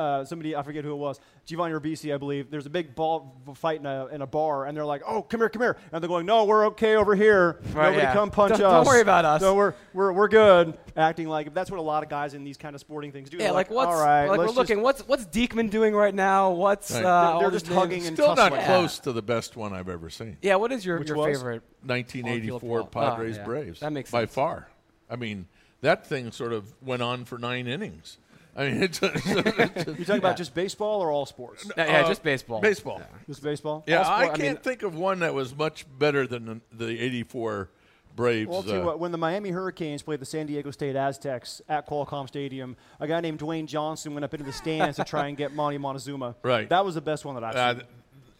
[0.00, 2.50] uh, somebody I forget who it was, Giovanni Ribisi, I believe.
[2.50, 5.40] There's a big ball fight in a, in a bar, and they're like, "Oh, come
[5.40, 7.60] here, come here," and they're going, "No, we're okay over here.
[7.72, 8.12] Right, Nobody yeah.
[8.12, 8.84] come punch Don't- us.
[8.84, 12.02] don't worry about us." No, we're we're we're good." Acting like that's what a lot
[12.02, 13.36] of guys in these kind of sporting things do.
[13.36, 14.82] Yeah, They're like, what's all right, like we're looking.
[14.82, 16.50] What's what's Diekman doing right now?
[16.50, 16.98] What's Right.
[16.98, 18.08] uh, They're- all they're these just hugging names?
[18.08, 18.64] and Still not tussling.
[18.66, 20.36] close to the best one I've ever seen.
[20.42, 21.36] Yeah, what is your Which your was?
[21.38, 21.62] favorite?
[21.84, 23.44] 1984 Oh, Padres yeah.
[23.44, 23.80] Braves.
[23.80, 24.20] That makes sense.
[24.22, 24.68] by far.
[25.08, 25.46] I mean,
[25.80, 28.18] that thing sort of went on for nine innings.
[28.56, 31.70] I mean, it's, it's, you talking about just baseball or all sports?
[31.76, 32.60] Yeah, yeah, uh, just baseball.
[32.60, 33.00] baseball.
[33.26, 33.84] Just baseball.
[33.86, 36.86] Yeah, sport- I I can't mean- think of one that was much better than the,
[36.86, 37.70] the '84
[38.16, 38.48] Braves.
[38.48, 40.96] Well, I'll tell you uh, what, when the Miami Hurricanes played the San Diego State
[40.96, 45.04] Aztecs at Qualcomm Stadium, a guy named Dwayne Johnson went up into the stands to
[45.04, 46.34] try and get Monty Montezuma.
[46.42, 46.68] Right.
[46.68, 47.86] That was the best one that I've uh, seen.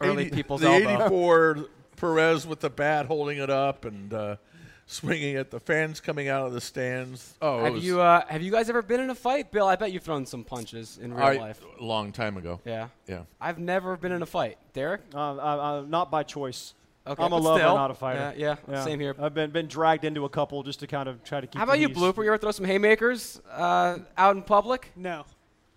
[0.01, 1.05] Early 80 people's the elbow.
[1.05, 4.37] '84 Perez with the bat holding it up and uh,
[4.90, 7.35] swinging at The fans coming out of the stands.
[7.40, 9.66] Oh, Have was you uh, have you guys ever been in a fight, Bill?
[9.66, 11.61] I bet you've thrown some punches in real I- life.
[11.79, 12.61] a long time ago.
[12.64, 12.88] Yeah.
[13.07, 13.22] Yeah.
[13.40, 14.59] I've never been in a fight.
[14.72, 15.03] Derek?
[15.14, 16.74] Uh, uh, uh, not by choice.
[17.07, 17.74] Okay, I'm a lover, still.
[17.76, 18.35] not a fighter.
[18.37, 19.16] Yeah, yeah, same here.
[19.18, 21.57] I've been been dragged into a couple just to kind of try to keep.
[21.57, 21.96] How about the you, peace.
[21.96, 22.18] Blooper?
[22.22, 24.92] You ever throw some haymakers uh, out in public?
[24.94, 25.24] No,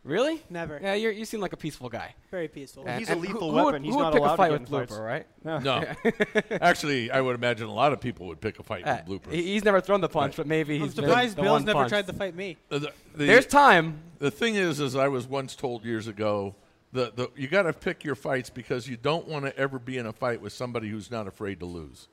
[0.03, 0.41] Really?
[0.49, 0.79] never.
[0.83, 2.13] Yeah, you're, you seem like a peaceful guy.
[2.29, 2.83] Very peaceful.
[2.85, 3.83] And- he's a and lethal who, who would- weapon.
[3.85, 4.93] He's who would not pick allowed a to fight get with in fights.
[4.93, 6.47] Blooper, right?
[6.49, 9.23] No, actually, I would imagine a lot of people would pick a fight Uh, with
[9.23, 9.31] bloopers.
[9.33, 10.37] he- he's never thrown the punch, Right.
[10.37, 11.89] but maybe I'm been surprised the Bill's one never punch.
[11.89, 12.57] tried to fight me.
[12.69, 13.99] Uh, the, the- There's time.
[14.19, 16.55] the thing is, is I was once told years ago
[16.91, 19.97] that the, you got to pick your fights because you don't want to ever be
[19.97, 22.07] in a fight with somebody who's not afraid to lose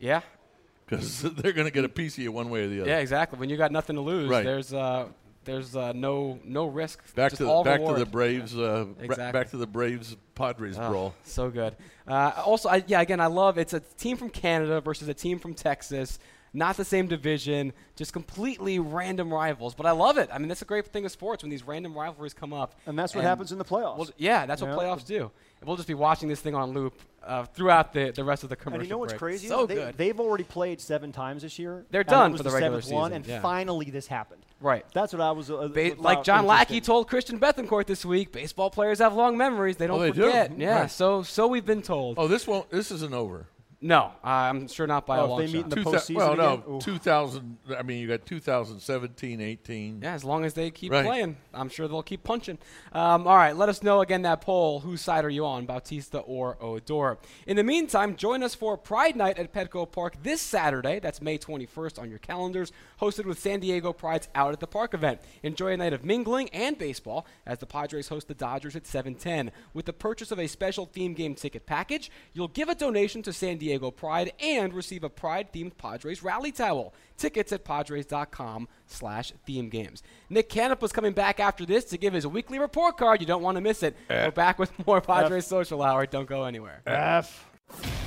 [0.00, 0.20] Yeah.
[0.86, 2.90] because they're going to get a piece of you one way or the other.
[2.90, 3.38] Yeah, exactly.
[3.38, 4.44] When you got nothing to lose, Right.
[4.44, 5.06] there's uh,
[5.44, 7.14] there's uh, no no risk.
[7.14, 8.56] Back to the, all back to the Braves.
[8.56, 9.32] Uh, Exactly.
[9.38, 11.14] back to the Braves Padres Oh, brawl.
[11.24, 11.76] So good.
[12.06, 15.38] Uh, also, I, yeah, again, I love it's a team from Canada versus a team
[15.38, 16.18] from Texas.
[16.56, 19.74] Not the same division, just completely random rivals.
[19.74, 20.30] But I love it.
[20.32, 22.76] I mean, that's a great thing of sports when these random rivalries come up.
[22.86, 23.98] And that's what happens in the playoffs.
[23.98, 25.32] Well, yeah, that's what playoffs do.
[25.64, 28.50] And we'll just be watching this thing on loop uh, throughout the, the rest of
[28.50, 29.18] the commercial And you know what's break.
[29.18, 29.48] crazy?
[29.48, 29.96] So they, good.
[29.96, 31.86] They've already played seven times this year.
[31.90, 33.40] They're done for the regular seventh one, season, and yeah.
[33.40, 34.42] finally this happened.
[34.60, 34.84] right.
[34.92, 35.50] That's what I was.
[35.50, 39.78] Uh, Ba- like John Lackey told Christian Bethancourt this week, baseball players have long memories.
[39.78, 40.24] They don't Oh, they do?
[40.26, 40.58] forget.
[40.58, 40.90] Yeah, Right.
[40.90, 42.18] so so we've been told.
[42.18, 42.68] Oh, this won't.
[42.68, 43.46] This isn't over.
[43.80, 45.62] No, I'm sure not by Oh, a if long they meet shot.
[45.64, 46.78] in the postseason well, no, again?
[46.80, 47.58] 2000.
[47.76, 50.00] I mean, you got 2017, 18.
[50.02, 51.04] Yeah, as long as they keep Right.
[51.04, 52.58] playing, I'm sure they'll keep punching.
[52.92, 54.80] Um, all right, let us know again that poll.
[54.80, 57.18] Whose side are you on, Bautista or Odor?
[57.46, 60.98] In the meantime, join us for Pride Night at Petco Park this Saturday.
[60.98, 64.94] That's May 21st on your calendars, hosted with San Diego Pride's Out at the Park
[64.94, 65.20] event.
[65.42, 69.50] Enjoy a night of mingling and baseball as the Padres host the Dodgers at 7:10.
[69.74, 73.32] With the purchase of a special theme game ticket package, you'll give a donation to
[73.32, 76.94] San Diego Pride and receive a Pride-themed Padres rally towel.
[77.16, 80.02] Tickets at padres.com slash theme games.
[80.30, 83.20] Nick Canepa's coming back after this to give his weekly report card.
[83.20, 83.96] You don't want to miss it.
[84.10, 84.26] Eh.
[84.26, 86.06] We're back with more Padres Social Hour.
[86.06, 86.82] Don't go anywhere.
[86.86, 87.46] F.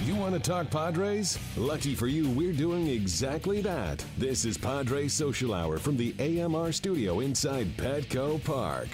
[0.04, 1.40] You want to talk Padres?
[1.58, 4.04] Lucky for you, we're doing exactly that.
[4.18, 8.90] This is Padres Social Hour from the AMR studio inside Petco Park.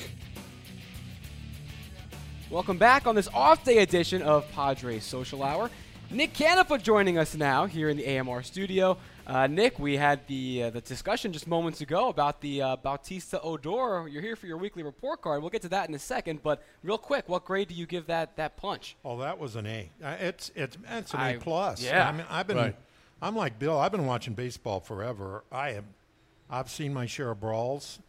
[2.50, 5.70] Welcome back on this off day edition of Padres Social Hour.
[6.12, 8.98] Nick Canepa joining us now here in the AMR studio.
[9.26, 13.42] Uh, Nick, we had the uh, the discussion just moments ago about the uh, Bautista
[13.42, 14.08] Odor.
[14.08, 15.42] You're here for your weekly report card.
[15.42, 18.08] We'll get to that in a second, but real quick, what grade do you give
[18.08, 18.96] that that punch?
[19.04, 19.90] Oh, that was an A.
[20.04, 21.82] Uh, it's it's it's an I- A plus.
[21.82, 22.08] yeah.
[22.08, 22.58] I mean, I've been.
[22.58, 22.76] Right.
[23.22, 23.80] I'm like Bill.
[23.80, 25.44] I've been watching baseball forever.
[25.52, 25.86] I have.
[26.50, 28.00] I've seen my share of brawls.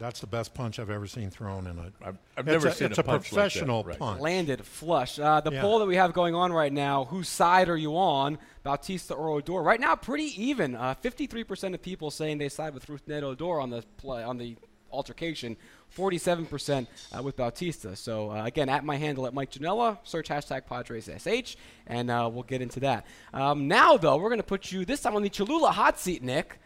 [0.00, 1.92] That's the best punch I've ever seen thrown in a.
[2.02, 3.34] I've, I've never a, seen it's a, a punch like that.
[3.34, 3.98] professional Right.
[3.98, 4.20] punch.
[4.22, 5.18] Landed flush.
[5.18, 5.60] Uh, the Yeah.
[5.60, 9.28] poll that we have going on right now: whose side are you on, Bautista or
[9.28, 9.62] Odor?
[9.62, 10.74] Right now, pretty even.
[10.74, 14.56] Uh, 53% of people saying they side with Rougned Odor on the play on the
[14.90, 15.56] altercation.
[15.94, 16.86] 47%
[17.16, 17.94] uh, with Bautista.
[17.96, 22.44] So uh, again, at my handle at Mike Janella, search hashtag PadresSH, and uh, we'll
[22.44, 23.04] get into that.
[23.34, 26.22] Um, now, though, we're going to put you this time on the Cholula hot seat,
[26.22, 26.58] Nick.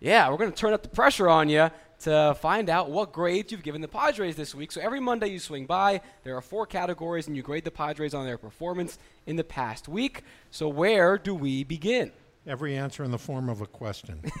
[0.00, 1.70] Yeah, we're going to turn up the pressure on you
[2.04, 4.72] to find out what grades you've given the Padres this week.
[4.72, 8.14] So every Monday you swing by, there are four categories, and you grade the Padres
[8.14, 10.22] on their performance in the past week.
[10.50, 12.12] So where do we begin?
[12.46, 14.20] Every answer in the form of a question.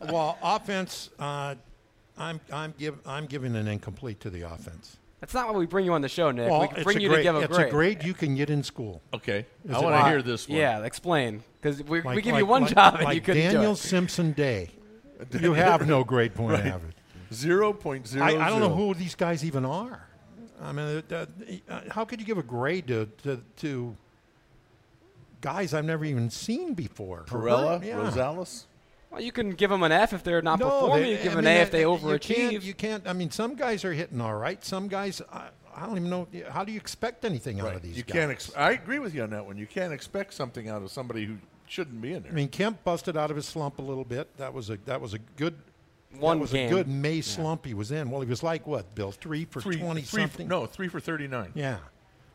[0.00, 1.10] well, offense.
[1.18, 1.54] Uh,
[2.16, 4.96] I'm I'm give I'm giving an incomplete to the offense.
[5.20, 6.50] That's not why we bring you on the show, Nick.
[6.50, 7.68] Well, we can bring you grade, to give a it's grade.
[7.68, 9.00] a grade you can get in school.
[9.14, 10.58] Okay, Is I want to hear this one.
[10.58, 11.44] Yeah, explain.
[11.60, 13.70] Because we, we give like- you one like- job and like you couldn't Daniel do
[13.72, 13.76] it.
[13.76, 14.70] Simpson Day.
[15.38, 16.94] You have no grade point average.
[17.32, 18.24] Zero point zero.
[18.24, 20.06] I, I don't know who these guys even are.
[20.60, 21.26] I mean, uh,
[21.68, 23.96] uh, how could you give a grade to, to, to
[25.40, 27.24] guys I've never even seen before?
[27.26, 27.96] Pirela, Yeah.
[27.96, 28.64] Rosales.
[29.10, 31.02] Well, you can give them an F if they're not No, performing.
[31.02, 32.34] they- you give I them an mean, A if they you overachieve.
[32.50, 33.06] can't, you can't.
[33.08, 34.64] I mean, some guys are hitting all right.
[34.64, 36.28] Some guys, I, I don't even know.
[36.48, 38.12] How do you expect anything out of these You guys?
[38.14, 38.30] can't.
[38.30, 39.56] Ex- I agree with you on that one.
[39.58, 41.36] You can't expect something out of somebody who
[41.68, 42.32] shouldn't be in there.
[42.32, 44.36] I mean, Kemp busted out of his slump a little bit.
[44.38, 45.54] That was a that was a good.
[46.18, 46.66] One that was game.
[46.66, 48.10] a good May slump he was in.
[48.10, 49.12] Well, he was like what, Bill?
[49.12, 50.46] Three for three, twenty three- something.
[50.46, 51.52] No, three for thirty-nine.
[51.54, 51.78] Yeah.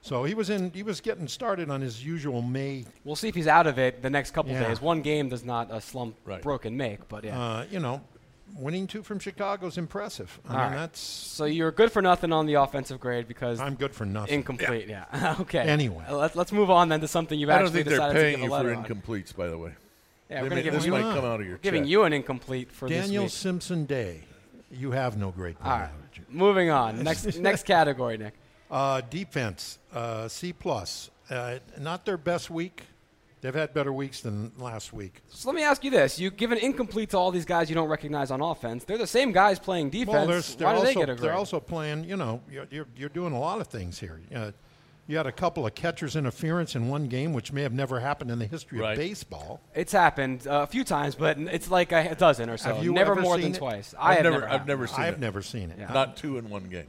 [0.01, 0.71] So he was in.
[0.71, 2.85] He was getting started on his usual May.
[3.03, 4.67] We'll see if he's out of it the next couple Yeah.
[4.67, 4.81] days.
[4.81, 6.41] One game does not a slump Right.
[6.41, 7.39] broken make, but yeah.
[7.39, 8.01] Uh, you know,
[8.55, 10.39] winning two from Chicago is impressive.
[10.47, 10.75] I All mean, right.
[10.77, 10.99] that's.
[10.99, 14.35] So you're good for nothing on the offensive grade because I'm good for nothing.
[14.35, 14.87] incomplete.
[14.87, 15.35] Yeah.
[15.41, 15.59] okay.
[15.59, 16.05] Anyway.
[16.09, 18.01] Uh, let's let's move on then to something you've actually decided to give a said.
[18.01, 18.85] I don't think they're paying you for letter on.
[18.85, 19.73] incompletes, by the way.
[20.29, 21.15] Yeah, They we're gonna give this you might not.
[21.15, 21.89] come out of your giving check.
[21.89, 23.39] you an incomplete for Daniel this week.
[23.41, 24.23] Simpson Day.
[24.69, 25.89] You have no great point All right.
[26.29, 27.01] Moving on.
[27.03, 28.33] Next next category, Nick.
[28.69, 31.09] Uh, defense, uh, C plus.
[31.29, 32.83] Uh, not their best week.
[33.41, 35.21] They've had better weeks than last week.
[35.29, 37.75] So let me ask you this: You give an incomplete to all these guys you
[37.75, 38.83] don't recognize on offense.
[38.83, 40.09] They're the same guys playing defense.
[40.15, 41.19] Well, there's, they're Why do also they get a grade?
[41.19, 42.03] they're also playing.
[42.05, 44.19] You know, you're, you're you're doing a lot of things here.
[44.35, 44.51] Uh,
[45.09, 48.29] you had a couple of catchers interference in one game, which may have never happened
[48.29, 48.91] in the history Right.
[48.91, 49.61] of baseball.
[49.73, 52.73] It's happened uh, a few times, but it's like a dozen or so.
[52.73, 53.57] Have you never ever more seen than it?
[53.59, 53.93] twice.
[53.97, 54.49] I I've never, never.
[54.51, 55.19] I've never seen I've it.
[55.19, 55.77] never seen it.
[55.79, 55.93] Yeah.
[55.93, 56.87] Not two in one game.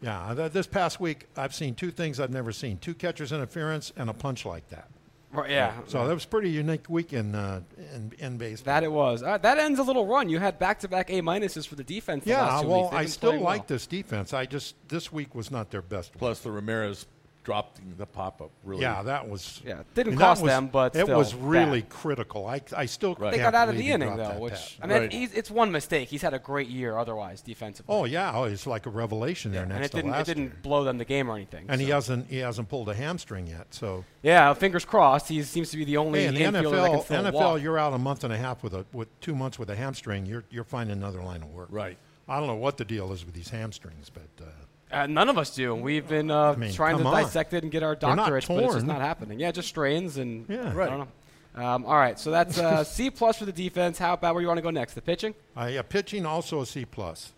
[0.00, 3.92] Yeah, th- this past week I've seen two things I've never seen: two catchers interference
[3.96, 4.88] and a punch like that.
[5.32, 5.72] Right, yeah.
[5.86, 7.62] So that was pretty unique week in uh,
[7.94, 8.74] in, in baseball.
[8.74, 9.22] That it was.
[9.22, 10.28] Uh, that ends a little run.
[10.28, 12.24] You had back-to-back A minuses for the defense.
[12.24, 12.94] the yeah, last two well, weeks.
[12.94, 13.66] I still like well.
[13.68, 14.34] this defense.
[14.34, 16.14] I just this week was not their best.
[16.14, 16.18] week.
[16.18, 17.06] Plus the Ramirez
[17.44, 18.50] dropping the pop-up.
[18.64, 18.82] Really.
[18.82, 19.60] Yeah, that was.
[19.64, 21.90] Yeah, I didn't mean, cost was- them, but it still was really bad.
[21.90, 22.46] critical.
[22.46, 23.30] I, I still Right.
[23.32, 24.76] They can't got out of the inning though, which pass.
[24.82, 25.12] I mean, Right.
[25.12, 26.08] he's, it's one mistake.
[26.08, 27.94] He's had a great year otherwise defensively.
[27.94, 30.42] Oh yeah, oh, it's like a revelation there and next it to didn't it didn't
[30.44, 30.58] year.
[30.62, 31.66] blow them the game or anything.
[31.68, 33.66] And he hasn't he hasn't pulled a hamstring yet.
[33.74, 35.28] So yeah, fingers crossed.
[35.28, 37.62] He seems to be the only hey, in the infielder that can NFL, NFL, walk.
[37.62, 40.26] you're out a month and a half with a with two months with a hamstring.
[40.26, 41.68] You're you're finding another line of work.
[41.70, 41.98] Right.
[42.28, 44.48] I don't know what the deal is with these hamstrings, but uh,
[44.92, 45.74] Uh, none of us do.
[45.74, 47.12] We've been uh, mean, trying to on.
[47.12, 49.40] dissect it and get our They're doctorates, but it's just not happening.
[49.40, 50.68] Yeah, just strains and Yeah.
[50.68, 50.90] I Right.
[50.90, 51.08] don't know.
[51.54, 53.98] Um, all right, so that's uh, C plus for the defense.
[53.98, 54.94] How about where you want to go next?
[54.94, 55.34] The pitching.
[55.56, 57.32] uh, yeah, pitching also a C plus.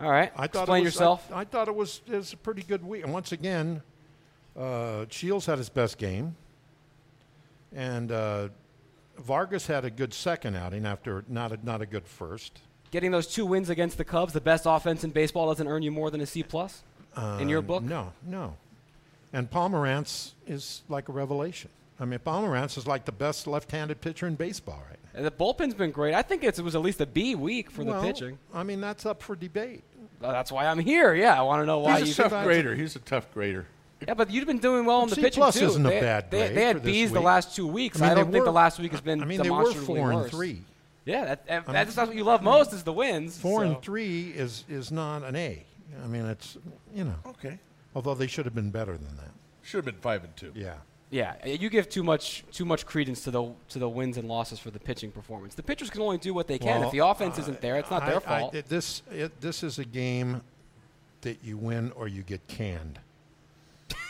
[0.00, 1.32] All right, I thought explain it was, yourself.
[1.32, 3.04] I, I thought it was it was a pretty good week.
[3.04, 3.82] And once again,
[4.58, 6.36] uh, Shields had his best game,
[7.74, 8.48] and uh,
[9.18, 12.60] Vargas had a good second outing after not a, not a good first.
[12.90, 15.90] Getting those two wins against the Cubs, the best offense in baseball, doesn't earn you
[15.90, 16.82] more than a C plus
[17.40, 17.82] in your Uh, book.
[17.82, 18.56] No, no.
[19.32, 21.70] And Pomeranz is like a revelation.
[21.98, 25.10] I mean, Pomeranz is like the best left-handed pitcher in baseball right now.
[25.18, 26.14] And The bullpen's been great.
[26.14, 28.38] I think it's, it was at least a B week for Well, the pitching.
[28.52, 29.82] I mean, that's up for debate.
[30.22, 31.14] Uh, that's why I'm here.
[31.14, 32.24] Yeah, I want to know why He's you.
[32.24, 32.74] a tough guys- grader.
[32.74, 33.66] He's a tough grader.
[34.06, 35.66] Yeah, but you've been doing well in the C pitching plus too.
[35.66, 38.02] isn't a they, bad they, grade they had for this B's the last two weeks.
[38.02, 40.10] I I, don't they think the last week has been I mean, they were four
[40.10, 40.30] and worse.
[40.30, 40.62] three.
[41.06, 43.38] Yeah, that, that, that's, that's what you love most is the wins.
[43.38, 43.66] Four so.
[43.66, 45.62] and three is is not an A.
[46.02, 46.56] I mean, it's
[46.94, 47.16] you know.
[47.26, 47.58] Okay.
[47.94, 49.30] Although they should have been better than that.
[49.62, 50.52] Should have been five and two.
[50.54, 50.74] Yeah.
[51.10, 54.26] Yeah, uh, you give too much too much credence to the to the wins and
[54.26, 55.54] losses for the pitching performance.
[55.54, 56.80] The pitchers can only do what they can.
[56.80, 58.54] Well, if the offense isn't there, it's not I- their fault.
[58.54, 60.42] it- this it, this is a game
[61.20, 62.98] that you win or you get canned.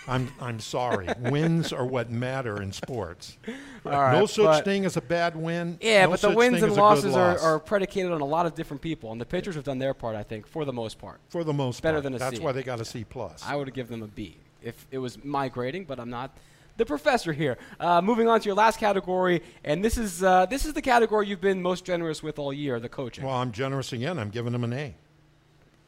[0.06, 1.08] I'm I'm sorry.
[1.18, 3.38] Wins are what matter in sports.
[3.84, 5.78] Right, no such thing as a bad win.
[5.80, 7.42] yeah, no but the wins and as a good losses are, loss.
[7.42, 10.14] are predicated on a lot of different people, and the pitchers have done their part,
[10.16, 11.20] I think, for the most part.
[11.28, 12.04] for the most better part.
[12.04, 12.42] than a That's C.
[12.42, 13.42] why they got a C plus.
[13.46, 16.36] I would give them a B if it was my grading, but I'm not
[16.76, 17.56] the professor here.
[17.80, 21.28] Uh, moving on to your last category, and this is uh, this is the category
[21.28, 23.24] you've been most generous with all year, the coaching.
[23.24, 24.18] well, I'm generous again.
[24.18, 24.94] I'm giving him an A.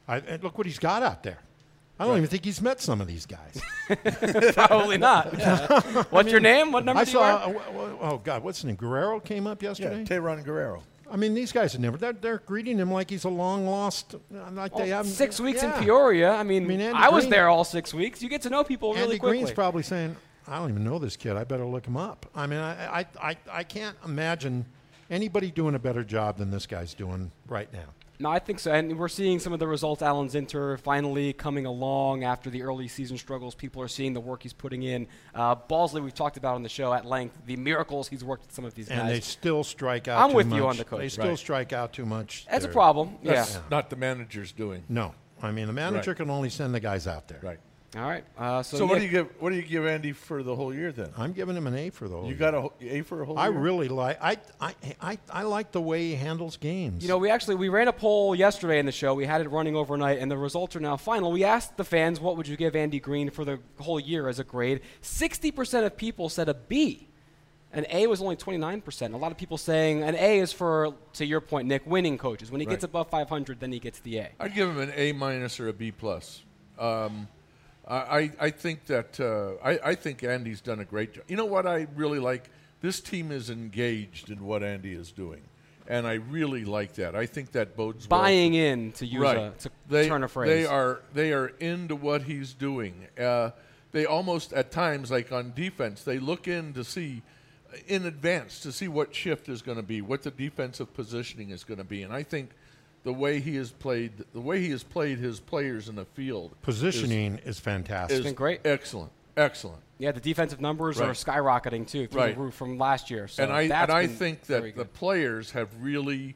[0.08, 1.38] I, and look what he's got out there.
[1.98, 3.60] I don't even think he's met some of these guys.
[4.54, 5.38] Probably not.
[5.38, 6.02] Yeah.
[6.10, 6.72] What's your name?
[6.72, 7.20] What number I do you saw.
[7.22, 7.32] wear?
[7.56, 8.76] uh, w- w- oh God, what's his name?
[8.76, 10.04] Guerrero came up Yeah, yesterday.
[10.04, 10.82] Tayron Guerrero.
[11.10, 11.96] I mean, these guys have never.
[11.96, 14.14] They're, they're greeting him like he's a long lost.
[14.14, 15.12] uh, Like they haven't.
[15.12, 15.78] six weeks yeah.
[15.78, 16.32] in Peoria.
[16.32, 18.20] I mean, I, mean, Andy was Green- there all six weeks.
[18.22, 19.38] You get to know people really Andy quickly.
[19.38, 20.16] Green's probably saying,
[20.48, 21.36] "I don't even know this kid.
[21.36, 24.66] I better look him up." I mean, I, I, I, I can't imagine
[25.08, 27.86] anybody doing a better job than this guy's doing right now.
[28.18, 28.72] No, I think so.
[28.72, 30.02] And we're seeing some of the results.
[30.02, 33.54] Alan Zinter finally coming along after the early season struggles.
[33.54, 35.06] People are seeing the work he's putting in.
[35.34, 38.52] Uh, Balsley, we've talked about on the show at length, the miracles he's worked with
[38.54, 38.98] some of these guys.
[38.98, 40.22] And they still strike out.
[40.22, 41.00] I'm too with you on the coach.
[41.00, 41.38] They still Right.
[41.38, 42.46] strike out too much.
[42.50, 43.16] That's a They're- problem.
[43.22, 43.60] That's yeah.
[43.70, 44.84] not the manager's doing.
[44.88, 46.16] No, I mean the manager Right.
[46.16, 47.40] can only send the guys out there.
[47.42, 47.58] Right.
[47.96, 48.24] All right.
[48.36, 49.28] Uh, so So, what do you give?
[49.38, 51.10] What do you give Andy for the whole year then?
[51.16, 52.24] I'm giving him an A for the whole.
[52.24, 52.34] Year.
[52.34, 52.50] You year.
[52.50, 53.44] got a whole- A for a whole year?
[53.44, 53.58] I year.
[53.58, 54.18] really like.
[54.20, 57.02] I, I, I, I like the way he handles games.
[57.02, 59.14] You know, we actually we ran a poll yesterday in the show.
[59.14, 61.32] We had it running overnight, and the results are now final.
[61.32, 64.38] We asked the fans, "What would you give Andy Green for the whole year as
[64.38, 67.08] a grade?" Sixty percent of people said a B.
[67.72, 69.12] An A was only 29%.
[69.12, 72.50] A lot of people saying an A is for, to your point, Nick, winning coaches.
[72.50, 74.28] When he gets above 500, then he gets the A.
[74.40, 76.42] I'd give him an A minus or a B plus.
[76.78, 77.28] Um,
[77.86, 81.24] I, I think that uh, I, I think Andy's done a great job.
[81.28, 82.50] You know what I really like?
[82.80, 85.42] This team is engaged in what Andy is doing,
[85.86, 87.14] and I really like that.
[87.14, 89.38] I think that bodes well Buying in, to use right.
[89.38, 90.48] a to they, turn a phrase.
[90.48, 93.06] They are they are into what he's doing.
[93.18, 93.50] Uh,
[93.92, 97.22] they almost at times, like on defense, they look in to see
[97.86, 101.62] in advance to see what shift is going to be, what the defensive positioning is
[101.62, 102.50] going to be, and I think
[103.06, 106.50] the way he has played, the way he has played his players in the field,
[106.62, 108.16] positioning is, fantastic.
[108.16, 108.60] It's been great.
[108.64, 109.78] excellent, excellent.
[109.98, 112.34] yeah, the defensive numbers are skyrocketing too through Right.
[112.34, 113.28] the roof from last year.
[113.28, 116.34] So and I that's and I think very that the players have really,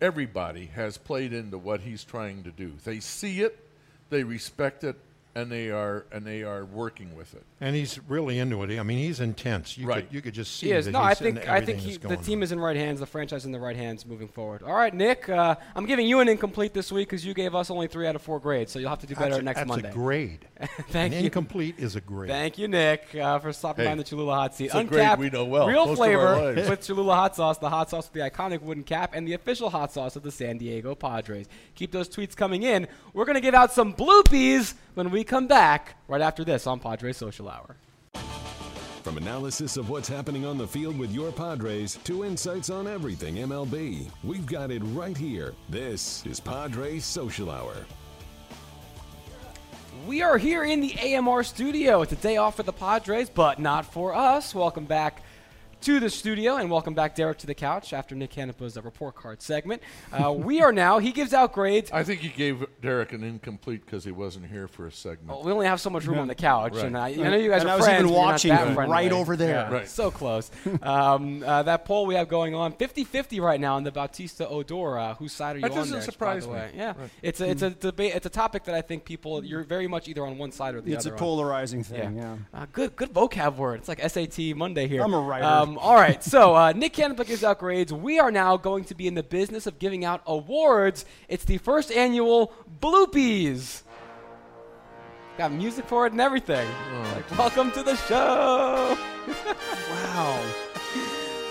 [0.00, 2.72] everybody has played into what he's trying to do.
[2.84, 3.58] They see it,
[4.08, 4.94] they respect it,
[5.34, 7.42] and they are and they are working with it.
[7.60, 8.78] and he's really into it.
[8.78, 9.78] I mean, he's intense.
[9.78, 10.04] You Right.
[10.06, 10.84] could you could just see He is.
[10.86, 12.42] that No, he's I think I think he, the team on.
[12.42, 13.00] is in right hands.
[13.00, 14.62] The franchise in the right hands moving forward.
[14.62, 15.28] All right, Nick.
[15.28, 18.14] Uh, I'm giving you an incomplete this week because you gave us only three out
[18.14, 18.72] of four grades.
[18.72, 19.88] So you'll have to do better that's a, next that's Monday.
[19.88, 20.46] a grade.
[20.90, 21.24] Thank An you.
[21.26, 22.30] incomplete is a grade.
[22.30, 24.66] Thank you, Nick, uh, for stopping Hey, by the Cholula hot seat.
[24.66, 27.70] it's a grade Uncapped, we know well real most flavor with Cholula hot sauce, the
[27.70, 30.58] hot sauce with the iconic wooden cap, and the official hot sauce of the San
[30.58, 31.46] Diego Padres.
[31.74, 32.86] Keep those tweets coming in.
[33.14, 36.78] We're going to give out some bloopies when we come back right after this on
[36.78, 37.76] Padres Social Hour.
[39.02, 43.36] From analysis of what's happening on the field with your Padres to insights on everything
[43.36, 45.54] MLB, we've got it right here.
[45.68, 47.74] This is Padres Social Hour.
[50.06, 52.02] We are here in the AMR studio.
[52.02, 54.54] It's a day off for the Padres, but not for us.
[54.54, 55.22] Welcome back
[55.82, 59.16] to the studio, and welcome back, Derek, to the couch after Nick Canepa's uh, report
[59.16, 59.82] card segment.
[60.12, 61.90] Uh, we are now, he gives out grades.
[61.92, 65.28] I think he gave Derek an incomplete because he wasn't here for a segment.
[65.30, 66.84] Well, we only have so much room on the couch, Right.
[66.84, 68.32] and I, I know you guys And are I was friends, even but you're not
[68.32, 68.92] watching that him friendly.
[68.92, 69.54] right over there.
[69.54, 69.88] Yeah, Right.
[69.88, 70.50] So close.
[70.82, 74.98] um, uh, that poll we have going on, 50-50 right now on the Bautista Odor.
[74.98, 76.02] Uh, whose side are you That on doesn't there?
[76.02, 76.62] surprise by the me.
[76.62, 76.70] way?
[76.76, 77.10] Yeah, Right.
[77.22, 78.14] it's a it's a debate.
[78.14, 80.80] It's a topic that I think people you're very much either on one side or
[80.80, 80.96] the other.
[80.96, 81.16] It's a other.
[81.16, 81.18] on.
[81.18, 82.36] polarizing thing, yeah.
[82.54, 83.80] Uh, good, good vocab word.
[83.80, 85.02] It's like SAT Monday here.
[85.02, 85.44] I'm a writer.
[85.44, 87.92] Um, all right, so uh, Nick Canepa gives out grades.
[87.92, 91.04] We are now going to be in the business of giving out awards.
[91.28, 93.82] It's the first annual Bloopies.
[95.38, 96.68] Got music for it and everything.
[97.14, 98.96] Like, welcome to the show.
[99.90, 100.52] Wow.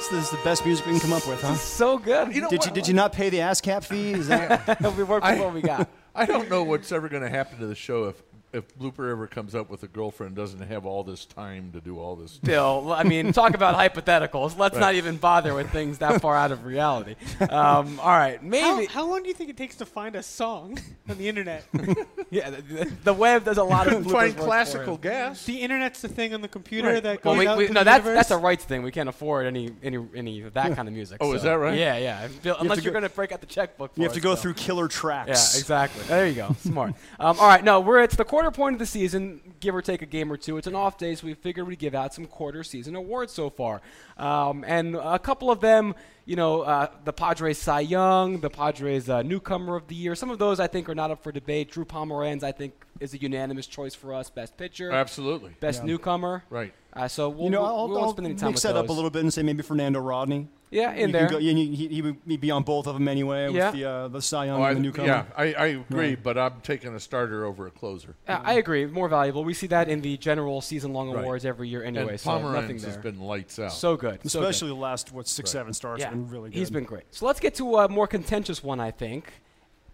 [0.01, 1.53] So this is the best music we can come up with, huh?
[1.55, 2.34] so good.
[2.34, 2.67] You know Did what?
[2.67, 4.13] you did you not pay the ASCAP fee?
[4.13, 5.88] Is that we worked with I- what we got.
[6.15, 8.21] I don't know what's ever going to happen to the show if
[8.53, 11.99] if Blooper ever comes up with a girlfriend doesn't have all this time to do
[11.99, 12.37] all this.
[12.37, 14.57] Bill, I mean, talk about hypotheticals.
[14.57, 17.15] Let's not even bother with things that far out of reality.
[17.49, 18.85] Um, all right, How, maybe.
[18.87, 20.77] how long do you think it takes to find a song
[21.09, 21.65] on the internet?
[22.29, 25.45] yeah, the, the web does a lot of Find classical gas.
[25.45, 27.03] the internet's the thing on the computer Right.
[27.03, 28.17] that Well, goes we, out we, to no, the that's universe?
[28.17, 28.83] that's a rights thing.
[28.83, 31.17] We can't afford any any any of that kind of music.
[31.21, 31.77] Oh, is that right?
[31.77, 32.27] Yeah, yeah.
[32.43, 33.93] Bill, unless to you're going to break out the checkbook.
[33.93, 34.41] For you have to go so.
[34.41, 35.27] through killer tracks.
[35.53, 36.03] Yeah, exactly.
[36.03, 36.55] There you go.
[36.59, 36.93] Smart.
[37.19, 40.01] Um, all right, no, we're it's the quarter point of the season, give or take
[40.01, 40.58] a game or two.
[40.58, 43.51] It's an off day, so we figured we'd give out some quarter season awards so
[43.51, 43.82] far.
[44.17, 45.93] Um, and a couple of them,
[46.25, 50.15] you know, uh, the Padres Cy Young, the Padres uh, Newcomer of the Year.
[50.15, 51.69] Some of those I think are not up for debate.
[51.69, 54.32] Drew Pomeranz, I think, is a unanimous choice for us.
[54.32, 55.51] Best pitcher, Absolutely.
[55.60, 56.44] best newcomer.
[56.50, 56.73] Right.
[56.94, 58.73] Uh, so we'll, You know, we'll, I'll, we won't I'll spend any time mix with
[58.73, 60.48] that up a little bit and say maybe Fernando Rodney.
[60.72, 61.28] Yeah, in You there.
[61.28, 63.72] go- yeah, he, he, he would be on both of them anyway Yeah.
[63.72, 65.06] with the uh, the Cy Young Oh, and the newcomer.
[65.08, 66.24] yeah, I, I agree, Right.
[66.24, 68.15] but I'm taking a starter over a closer.
[68.26, 68.86] Uh, I agree.
[68.86, 69.44] More valuable.
[69.44, 71.24] We see that in the general season-long Right.
[71.24, 72.12] awards every year anyway.
[72.12, 72.90] and so nothing Pomeranz there.
[72.92, 73.74] has been lights out.
[73.74, 74.22] so good.
[74.32, 74.50] so good.
[74.50, 76.58] Especially the last what six seven starts yeah, have been really good.
[76.58, 77.04] He's been great.
[77.12, 79.32] So let's get to a more contentious one, I think.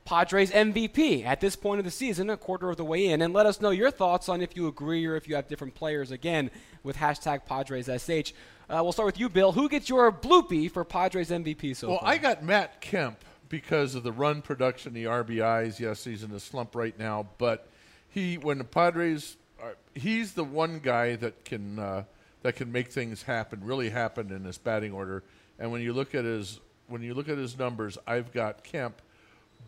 [0.06, 3.34] Padres MVP at this point of the season, a quarter of the way in, and
[3.34, 6.12] let us know your thoughts on if you agree or if you have different players.
[6.12, 6.50] Again,
[6.84, 8.32] with hashtag PadresSH.
[8.70, 9.53] Uh, we'll start with you, Bill.
[9.53, 12.09] Who gets your bloopy for Padres MVP so well, far?
[12.09, 15.80] I got Matt Kemp because of the run production, the RBIs.
[15.80, 17.70] Yes, he's in a slump right now, but
[18.09, 22.03] he when the Padres, are, he's the one guy that can uh,
[22.41, 25.24] that can make things happen, really happen in his batting order.
[25.59, 29.01] And when you look at his when you look at his numbers, I've got Kemp,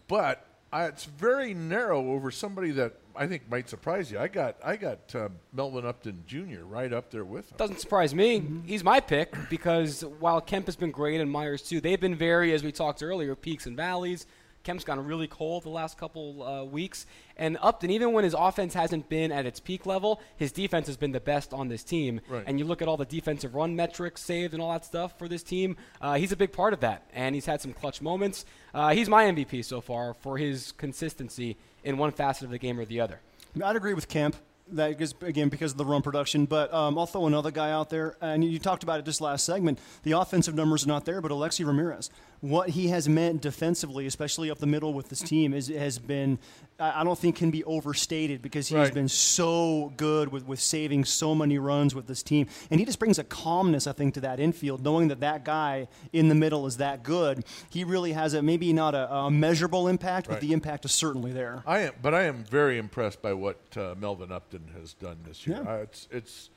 [0.10, 4.20] but I, it's very narrow over somebody that I think might surprise you.
[4.20, 6.64] I got I got uh, Melvin Upton Jr.
[6.64, 7.58] right up there with him.
[7.58, 8.44] Doesn't surprise me.
[8.66, 12.54] He's my pick because while Kemp has been great and Myers too, they've been very,
[12.54, 14.26] as we talked earlier, peaks and valleys.
[14.64, 17.06] Kemp's gone really cold the last couple uh, weeks,
[17.38, 20.98] and Upton, even when his offense hasn't been at its peak level, his defense has
[20.98, 22.22] been the best on this team.
[22.28, 22.44] Right.
[22.46, 25.28] And you look at all the defensive run metrics saved and all that stuff for
[25.28, 25.78] this team.
[26.02, 28.46] Uh, he's a big part of that, and he's had some clutch moments.
[28.74, 32.80] Uh, he's my MVP so far for his consistency in one facet of the game
[32.80, 33.20] or the other.
[33.64, 34.36] I'd agree with Kemp.
[34.72, 37.90] That is again because of the run production, but um, I'll throw another guy out
[37.90, 38.16] there.
[38.22, 39.80] And you talked about it just last segment.
[40.04, 44.50] The offensive numbers are not there, but Alexei Ramirez, what he has meant defensively, especially
[44.50, 46.40] up the middle with this team, is has been
[46.82, 48.94] I don't think can be overstated because he's Right.
[48.94, 53.00] been so good with, with saving so many runs with this team, and he just
[53.00, 56.66] brings a calmness I think to that infield, knowing that that guy in the middle
[56.66, 57.44] is that good.
[57.70, 61.34] He really has a maybe not a, a measurable impact, but the impact is certainly
[61.34, 61.64] there.
[61.68, 65.46] I am, but I am very impressed by what uh, Melvin Upton has done this
[65.46, 65.62] year.
[65.64, 65.70] Yeah.
[65.72, 66.50] Uh, it's it's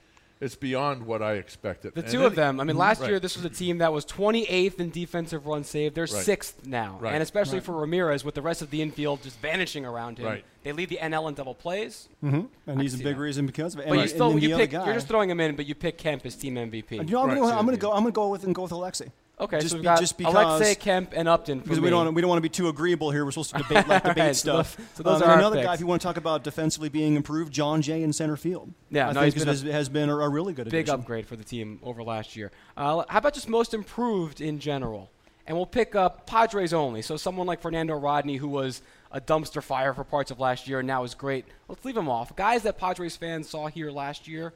[0.42, 1.94] it's beyond what I expected.
[1.94, 2.60] The And two then- of them.
[2.60, 2.80] I mean, mhm.
[2.80, 3.10] last Right.
[3.10, 5.94] year this was a team that was 28th in defensive run save.
[5.94, 6.24] They're Right.
[6.24, 7.14] sixth now, Right.
[7.14, 10.26] and especially for Ramirez, with the rest of the infield just vanishing around him.
[10.26, 10.44] Right.
[10.64, 12.08] They lead the NL in double plays.
[12.22, 12.42] Mm-hmm.
[12.66, 13.20] and he's a big that.
[13.20, 13.86] reason because of it.
[13.88, 16.24] But And, you still you pick, you're just throwing him in, but you pick Kemp
[16.26, 16.96] as team MVP.
[16.96, 17.90] You know, I'm Right, gonna, so I'm gonna you- go.
[17.92, 19.10] I'm gonna go with and go with Alexei.
[19.42, 21.58] Okay, just so we've be- got just because Alexei, Kemp, and Upton.
[21.60, 21.84] Because me.
[21.84, 23.24] we don't we don't want to be too agreeable here.
[23.24, 24.76] We're supposed to debate like debate Right, so stuff.
[24.76, 25.66] those- so those Um, are another picks.
[25.66, 28.72] guy, if you want to talk about defensively being improved, Jon Jay in center field.
[28.90, 31.00] Yeah, I no, think he's has, been has been a, a really good big addition.
[31.00, 32.50] upgrade for the team over last year.
[32.76, 35.10] Uh, how about just most improved in general?
[35.44, 37.02] And we'll pick up Padres only.
[37.02, 38.80] So someone like Fernando Rodney, who was
[39.10, 41.44] a dumpster fire for parts of last year and now is great.
[41.68, 42.34] Let's leave him off.
[42.36, 44.52] Guys that Padres fans saw here last year,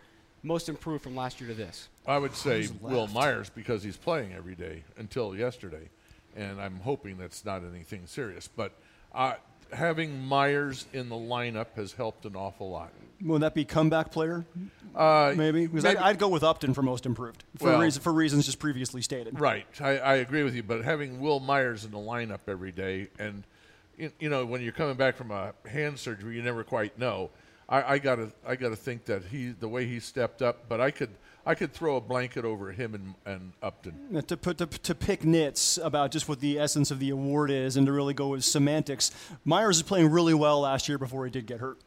[0.47, 1.89] most improved from last year to this.
[2.07, 5.91] I would say Wil Myers because he's playing every day until yesterday,
[6.37, 8.49] and I'm hoping that's not anything serious.
[8.49, 8.73] But
[9.15, 9.35] uh,
[9.73, 12.93] having Myers in the lineup has helped an awful lot.
[13.23, 14.45] Would that be comeback player?
[14.95, 18.03] Uh, Maybe because maybe- I, I'd go with Upton for most improved for Well- reason,
[18.03, 19.41] for reasons just previously stated.
[19.41, 20.63] Right, I, I agree with you.
[20.63, 23.43] But having Wil Myers in the lineup every day, and
[23.99, 27.31] you, you know, when you're coming back from a hand surgery, you never quite know.
[27.69, 30.69] I, I gotta, I gotta think that he, the way he stepped up.
[30.69, 31.11] But I could,
[31.45, 34.23] I could throw a blanket over him and, and Upton.
[34.27, 37.77] To, put, to, to pick nits about just what the essence of the award is
[37.77, 39.11] and to really go with semantics,
[39.45, 41.79] Myers is playing really well last year before he did get hurt.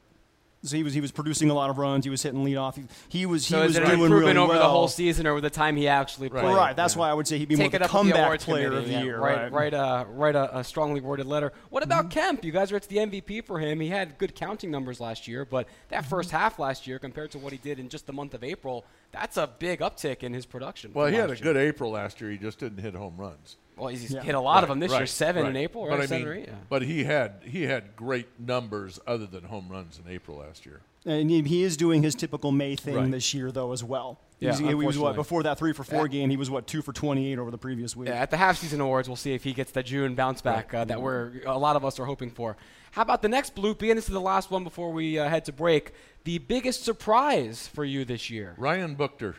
[0.61, 2.03] So he was he was producing a lot of runs.
[2.03, 2.75] He was hitting leadoff.
[2.75, 4.61] He, he was he So was is it an doing improvement really over well.
[4.63, 6.43] the whole season or with the time he actually played?
[6.43, 6.75] Right.
[6.75, 6.99] That's Yeah.
[6.99, 8.73] why I would say he'd be Take more it the up with the comeback player
[8.73, 9.03] of the yeah.
[9.03, 9.19] year.
[9.19, 9.51] Write, Right.
[9.53, 11.53] write, a, write a, a strongly worded letter.
[11.69, 12.19] What about Mm-hmm.
[12.19, 12.43] Kemp?
[12.43, 13.79] You guys are at the MVP for him.
[13.79, 16.09] He had good counting numbers last year, but that Mm-hmm.
[16.09, 18.83] first half last year compared to what he did in just the month of April,
[19.13, 20.91] that's a big uptick in his production.
[20.93, 21.41] Well, he had a year.
[21.41, 22.31] good April last year.
[22.31, 23.55] He just didn't hit home runs.
[23.79, 24.21] Well, he's Yeah.
[24.21, 24.99] hit a lot of them this year.
[25.01, 25.61] right, Seven in right.
[25.63, 25.99] April, But right?
[26.01, 26.45] I Seven mean, or eight.
[26.47, 26.53] Yeah.
[26.69, 30.81] But he had he had great numbers other than home runs in April last year.
[31.05, 33.09] And he, he is doing his typical May thing Right.
[33.11, 34.19] this year, though, as well.
[34.39, 36.11] Yeah, He's- he was what before that three for four Yeah.
[36.11, 36.29] game.
[36.29, 38.09] He was what two for twenty eight over the previous week.
[38.09, 40.73] Yeah, at the half season awards, we'll see if he gets the June bounce back
[40.73, 42.57] uh, that we're a lot of us are hoping for.
[42.91, 43.89] How about the next bloopy?
[43.89, 45.93] And this is the last one before we uh, head to break.
[46.25, 48.55] The biggest surprise for you this year.
[48.57, 49.35] Ryan Buchter.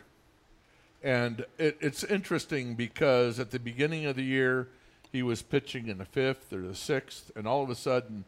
[1.03, 4.67] And it, it's interesting because at the beginning of the year,
[5.11, 8.23] he was pitching in the fifth or the sixth, and all of a sudden,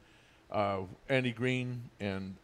[0.52, 2.36] uh, Andy Green and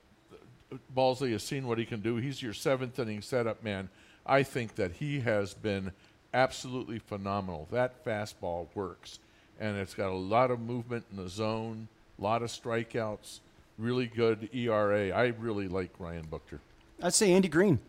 [0.96, 2.16] Balsley has seen what he can do.
[2.18, 3.90] He's your seventh inning setup man.
[4.26, 5.92] I think that he has been
[6.34, 7.68] absolutely phenomenal.
[7.72, 9.20] That fastball works,
[9.60, 11.88] and it's got a lot of movement in the zone,
[12.20, 13.40] a lot of strikeouts,
[13.78, 15.10] really good ERA.
[15.10, 16.60] I really like Ryan Buchter.
[17.02, 17.80] I'd say Andy Green.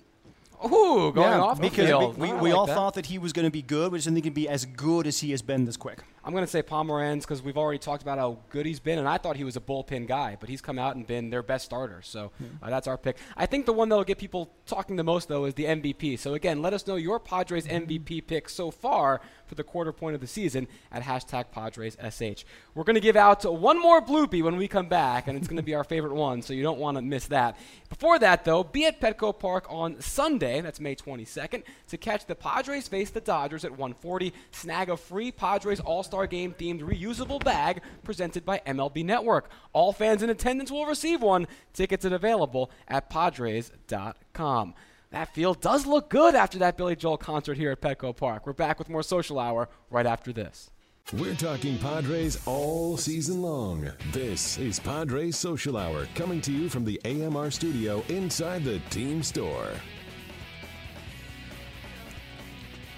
[0.65, 2.75] Ooh, going yeah, off the because we, I we like all that.
[2.75, 3.93] thought that he was going to be good.
[3.93, 6.01] We just didn't think he'd be as good as he has been this quick.
[6.25, 9.09] I'm going to say Pomeranz because we've already talked about how good he's been, and
[9.09, 11.64] I thought he was a bullpen guy, but he's come out and been their best
[11.64, 12.03] starter.
[12.03, 12.31] So
[12.62, 13.16] uh, that's our pick.
[13.37, 16.18] I think the one that'll get people talking the most, though, is the MVP.
[16.18, 20.14] So again, let us know your Padres MVP pick so far for the quarter point
[20.14, 22.45] of the season at hashtag PadresSH.
[22.75, 25.57] We're going to give out one more bloopy when we come back, and it's going
[25.57, 27.57] to be our favorite one, so you don't want to miss that.
[27.89, 32.37] Before that, though, be at Petco Park on Sunday, that's May 22nd, to catch the
[32.37, 34.33] Padres face the Dodgers at 140.
[34.53, 35.81] Snag a free Padres
[36.11, 39.49] All-Star Game themed reusable bag presented by MLB Network.
[39.73, 41.47] All fans in attendance will receive one.
[41.73, 44.75] Tickets are available at Padres.com.
[45.13, 48.45] That field does look good after that Billy Joel concert here at Petco Park.
[48.45, 50.71] We're back with more social hour right after this.
[51.13, 53.89] We're talking Padres all season long.
[54.11, 59.23] This is Padres Social Hour coming to you from the AMR studio inside the team
[59.23, 59.69] store.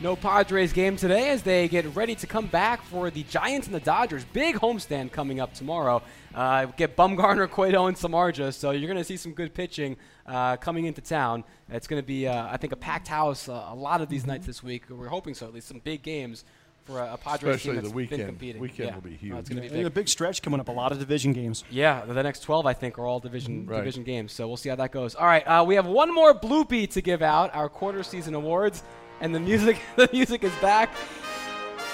[0.02, 3.74] No Padres game today as they get ready to come back for the Giants and
[3.76, 4.24] the Dodgers.
[4.32, 6.02] Big homestand coming up tomorrow.
[6.34, 9.96] Uh, get Bumgarner, Cueto, and Samardzija, so you're going to see some good pitching
[10.26, 11.44] uh, coming into town.
[11.70, 14.26] It's going to be, uh, I think, a packed house uh, a lot of these
[14.26, 14.84] nights this week.
[14.90, 16.44] We're hoping so, at least some big games
[16.84, 18.18] for a, a Padres Especially team the that's weekend.
[18.18, 18.60] been competing.
[18.60, 18.94] Weekend Yeah.
[18.96, 19.34] will be No, huge.
[19.36, 19.94] it's going to be And a big.
[19.94, 20.66] big stretch coming up.
[20.68, 21.62] A lot of division games.
[21.70, 23.76] Yeah, the next 12, I think, are all division Right.
[23.76, 24.32] division games.
[24.32, 25.14] So we'll see how that goes.
[25.14, 28.82] All right, uh, we have one more bloopy to give out, our quarter season awards,
[29.22, 30.90] and the music the music is back.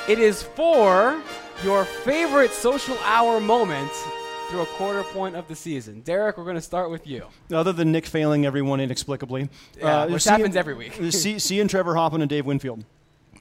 [0.09, 1.23] It is for
[1.63, 3.93] your favorite social hour moment
[4.49, 6.01] through a quarter point of the season.
[6.01, 7.27] Derek, we're going to start with you.
[7.53, 10.95] Other than Nick failing everyone inexplicably, Yeah, uh, which seeing- happens every week.
[11.11, 12.85] see, seeing Trevor Hoffman and Dave Winfield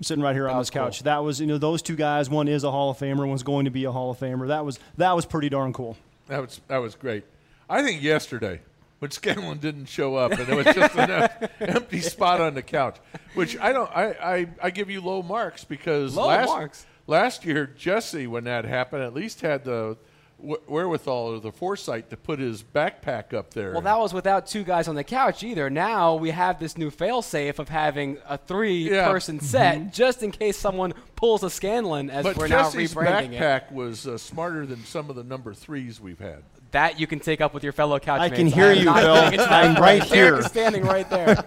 [0.01, 0.99] sitting right here on this couch.
[0.99, 1.05] cool.
[1.05, 2.29] That was, you know, those two guys.
[2.29, 3.25] One is a Hall of Famer.
[3.25, 4.47] One's going to be a Hall of Famer.
[4.49, 5.95] That was that was pretty darn cool.
[6.27, 7.23] That was that was great.
[7.69, 8.59] I think yesterday
[8.99, 11.29] when Scanlon didn't show up and it was just an
[11.59, 12.97] empty spot on the couch,
[13.35, 13.89] which I don't.
[13.95, 16.85] I, I, I give you low marks because Low last marks?
[17.05, 19.97] last year Jesse when that happened at least had the
[20.39, 23.71] wherewithal or the foresight to put his backpack up there.
[23.71, 25.67] Well, that was without two guys on the couch either.
[25.69, 30.93] Now we have this new fail-safe of having a three-person set just in case someone
[31.15, 33.41] pulls a Scanlon as but we're Jesse's now rebranding it.
[33.41, 36.43] backpack was uh, smarter than some of the number threes we've had.
[36.71, 38.33] That you can take up with your fellow couchmates.
[38.33, 39.15] I can hear am you, not Bill.
[39.21, 39.63] doing it tonight.
[39.65, 40.35] I'm right Derek here.
[40.39, 41.45] is standing right there.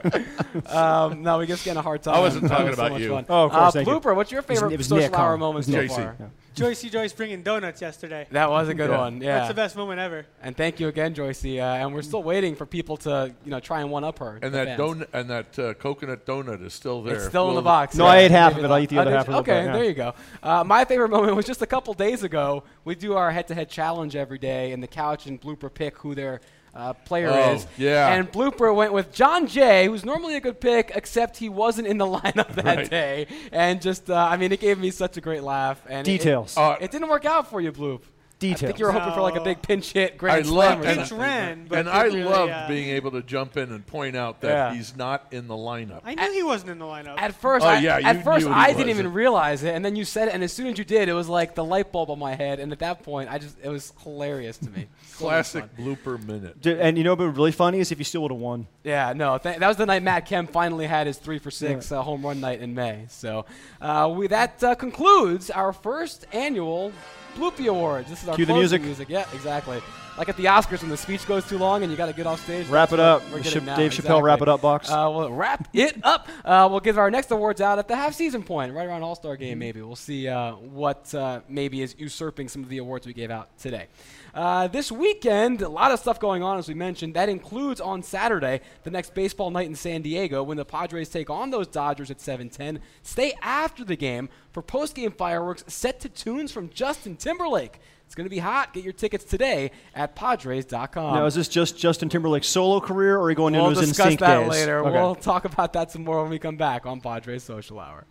[0.66, 2.14] um, no, we just getting a hard time.
[2.14, 3.10] I wasn't That talking so about much you.
[3.10, 3.26] fun.
[3.28, 3.94] Oh, of course, Uh, thank you.
[4.00, 5.36] Blooper, what's your It was- favorite it was social Nick, hour huh?
[5.36, 5.90] moment so was Nick.
[5.90, 6.16] far?
[6.18, 6.26] Yeah.
[6.56, 8.26] Joycey Joyce bringing donuts yesterday.
[8.32, 8.98] That was a good Yeah.
[8.98, 9.20] one.
[9.20, 9.36] Yeah.
[9.36, 10.26] That's the best moment ever.
[10.42, 11.58] And thank you again, Joycey.
[11.58, 14.38] Uh, and we're still waiting for people to, you know, try and one up her.
[14.42, 14.80] And that fans.
[14.80, 17.14] donut and that uh, coconut donut is still there.
[17.16, 17.94] It's still in the box.
[17.96, 18.10] No, yeah.
[18.10, 18.74] I ate half Maybe of it.
[18.74, 19.34] I'll eat the Oh, other half you?
[19.34, 19.72] of it, Okay, yeah.
[19.72, 20.14] there you go.
[20.42, 22.64] Uh, my favorite moment was just a couple days ago.
[22.84, 26.40] We do our head-to-head challenge every day, and the couch and Blooper pick who their
[26.74, 27.66] uh, player Oh, is.
[27.76, 28.12] yeah.
[28.12, 31.98] And Blooper went with Jon Jay, who's normally a good pick, except he wasn't in
[31.98, 32.90] the lineup that Right.
[32.90, 33.26] day.
[33.52, 35.80] And just, uh, I mean, it gave me such a great laugh.
[35.88, 36.56] And Details.
[36.56, 38.02] It, Uh, it didn't work out for you, Bloop.
[38.42, 40.86] I think you were hoping for like a big pinch hit, grand I slam love
[40.86, 43.70] and, Pinch ran, but and I didn't really, loved uh, being able to jump in
[43.70, 44.74] and point out that Yeah.
[44.74, 46.00] he's not in the lineup.
[46.04, 47.16] I knew he wasn't in the lineup.
[47.18, 48.90] At first, Oh, I, yeah, you at first I didn't wasn't.
[48.90, 51.12] even realize it, and then you said it, and as soon as you did, it
[51.12, 53.68] was like the light bulb on my head, and at that point, I just it
[53.68, 54.86] was hilarious to me.
[55.16, 55.84] Classic fun.
[55.96, 56.60] blooper minute.
[56.62, 58.40] D- And you know what would be really funny is if you still would have
[58.40, 58.66] won.
[58.84, 61.92] Yeah, no, th- that was the night Matt Kemp finally had his three for six
[61.92, 63.04] uh, home run night in May.
[63.08, 63.44] So
[63.82, 66.92] uh, we, that uh, concludes our first annual
[67.34, 68.08] Bloopy Awards.
[68.08, 69.08] This is our Cue the closing music.
[69.08, 69.80] Yeah, exactly.
[70.18, 72.26] Like at the Oscars when the speech goes too long and you got to get
[72.26, 72.66] off stage.
[72.66, 73.22] Wrap it up.
[73.32, 73.76] we're The now.
[73.76, 74.90] Dave Chappelle, wrap it up box.
[74.90, 76.28] Uh, we'll wrap it up.
[76.44, 79.14] Uh, we'll give our next awards out at the half season point, right around All
[79.14, 79.58] Star game.
[79.58, 83.30] Maybe we'll see uh, what uh, maybe is usurping some of the awards we gave
[83.30, 83.86] out today.
[84.34, 87.14] Uh, this weekend, a lot of stuff going on, as we mentioned.
[87.14, 91.30] That includes on Saturday, the next baseball night in San Diego, when the Padres take
[91.30, 92.80] on those Dodgers at 7:10.
[93.02, 97.80] Stay after the game for post-game fireworks set to tunes from Justin Timberlake.
[98.06, 98.72] It's going to be hot.
[98.74, 101.14] Get your tickets today at Padres.com.
[101.14, 103.90] now, is this just Justin Timberlake's solo career, or are you going We'll into his
[103.90, 104.80] discuss sync that later.
[104.80, 104.90] Okay.
[104.90, 108.06] We'll talk about that some more when we come back on Padres Social Hour.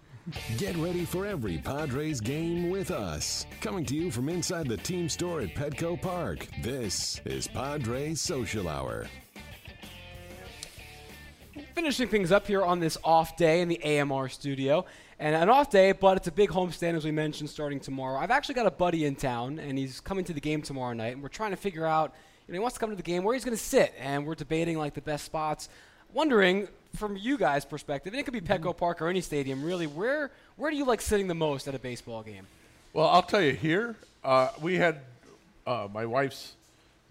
[0.58, 3.48] Get ready for every Padres game with us.
[3.62, 6.48] Coming to you from inside the team store at Petco Park.
[6.62, 9.08] This is Padres Social Hour.
[11.74, 14.86] Finishing things up here on this off day in the AMR studio.
[15.18, 18.20] And an off day, but it's a big homestand, as we mentioned, starting tomorrow.
[18.20, 21.14] I've actually got a buddy in town, and he's coming to the game tomorrow night,
[21.14, 22.14] and we're trying to figure out,
[22.48, 24.26] you know, he wants to come to the game, where he's going to sit, and
[24.26, 25.70] we're debating, like, the best spots.
[26.14, 29.88] Wondering, from you guys' perspective, and it could be Petco Park or any stadium, really,
[29.88, 32.46] where, where do you like sitting the most at a baseball game?
[32.94, 35.00] Well, I'll tell you here, uh, we had
[35.68, 36.54] uh, my wife's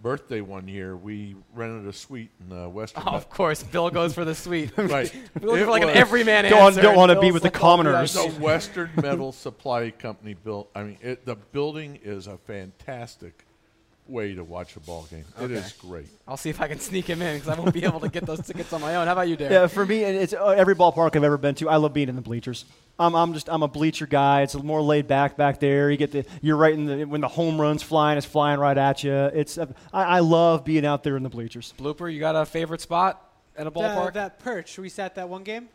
[0.01, 3.03] birthday one year, we rented a suite in the Western.
[3.07, 4.73] Oh, of course, Bill goes for the suite.
[4.77, 5.13] right.
[5.41, 6.83] We're for like an was- everyman Don't- answer.
[6.83, 10.71] don't wanna be with the like, "Oh, commoners." The geez." Western Metal Supply Company built.
[10.75, 13.45] I mean, it, the building is a fantastic
[14.09, 15.25] way to watch a ball game.
[15.41, 16.09] It is great.
[16.27, 18.27] I'll see if I can sneak him in because I won't be able to get
[18.27, 19.07] those tickets on my own.
[19.07, 19.53] How about you, Derek?
[19.53, 21.69] Yeah, for me, it's uh, every ballpark I've ever been to.
[21.69, 22.65] I love being in the bleachers.
[22.99, 24.43] I'm, I'm just I'm a bleacher guy.
[24.43, 25.91] It's more laid back back there.
[25.91, 28.77] You get the you're right in the when the home runs flying, it's flying right
[28.77, 29.13] at you.
[29.13, 31.75] It's uh, I, I love being out there in the bleachers.
[31.79, 33.23] Blooper, you got a favorite spot
[33.57, 34.15] at a ballpark?
[34.15, 34.79] That, that perch.
[34.79, 35.69] We sat that one game.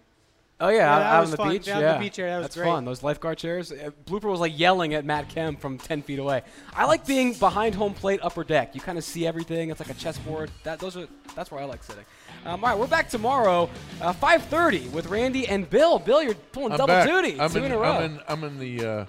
[0.64, 1.49] Oh yeah, Yeah, out, out on the fun.
[1.49, 1.66] beach.
[1.66, 2.66] Down the yeah, beach area, that was that's great.
[2.66, 2.86] fun.
[2.86, 3.72] Those lifeguard chairs.
[3.72, 6.41] Uh, Blooper was like yelling at Matt Kemp from ten feet away.
[6.74, 8.74] I like being behind home plate, upper deck.
[8.76, 9.70] You kind of see everything.
[9.70, 10.49] It's like a chessboard.
[10.64, 12.05] That those are that's where I like sitting.
[12.45, 13.70] Um, all right, we're back tomorrow,
[14.01, 15.99] uh, 5:30 with Randy and Bill.
[15.99, 17.07] Bill, you're pulling I'm double back.
[17.07, 17.91] duty, I'm two in, in a row.
[17.93, 18.20] I'm in.
[18.28, 19.05] I'm in the uh,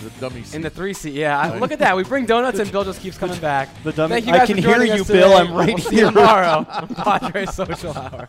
[0.00, 0.56] the dummy seat.
[0.56, 1.38] In the three seat, yeah.
[1.38, 1.96] I, look at that.
[1.96, 3.68] We bring donuts and Bill just keeps coming back.
[3.84, 5.28] The dummy- Thank you guys I guys can for hear joining you, Bill.
[5.30, 5.34] today.
[5.34, 6.04] I'm right we'll See here.
[6.06, 6.88] you tomorrow on
[7.20, 8.28] Padres Social Hour.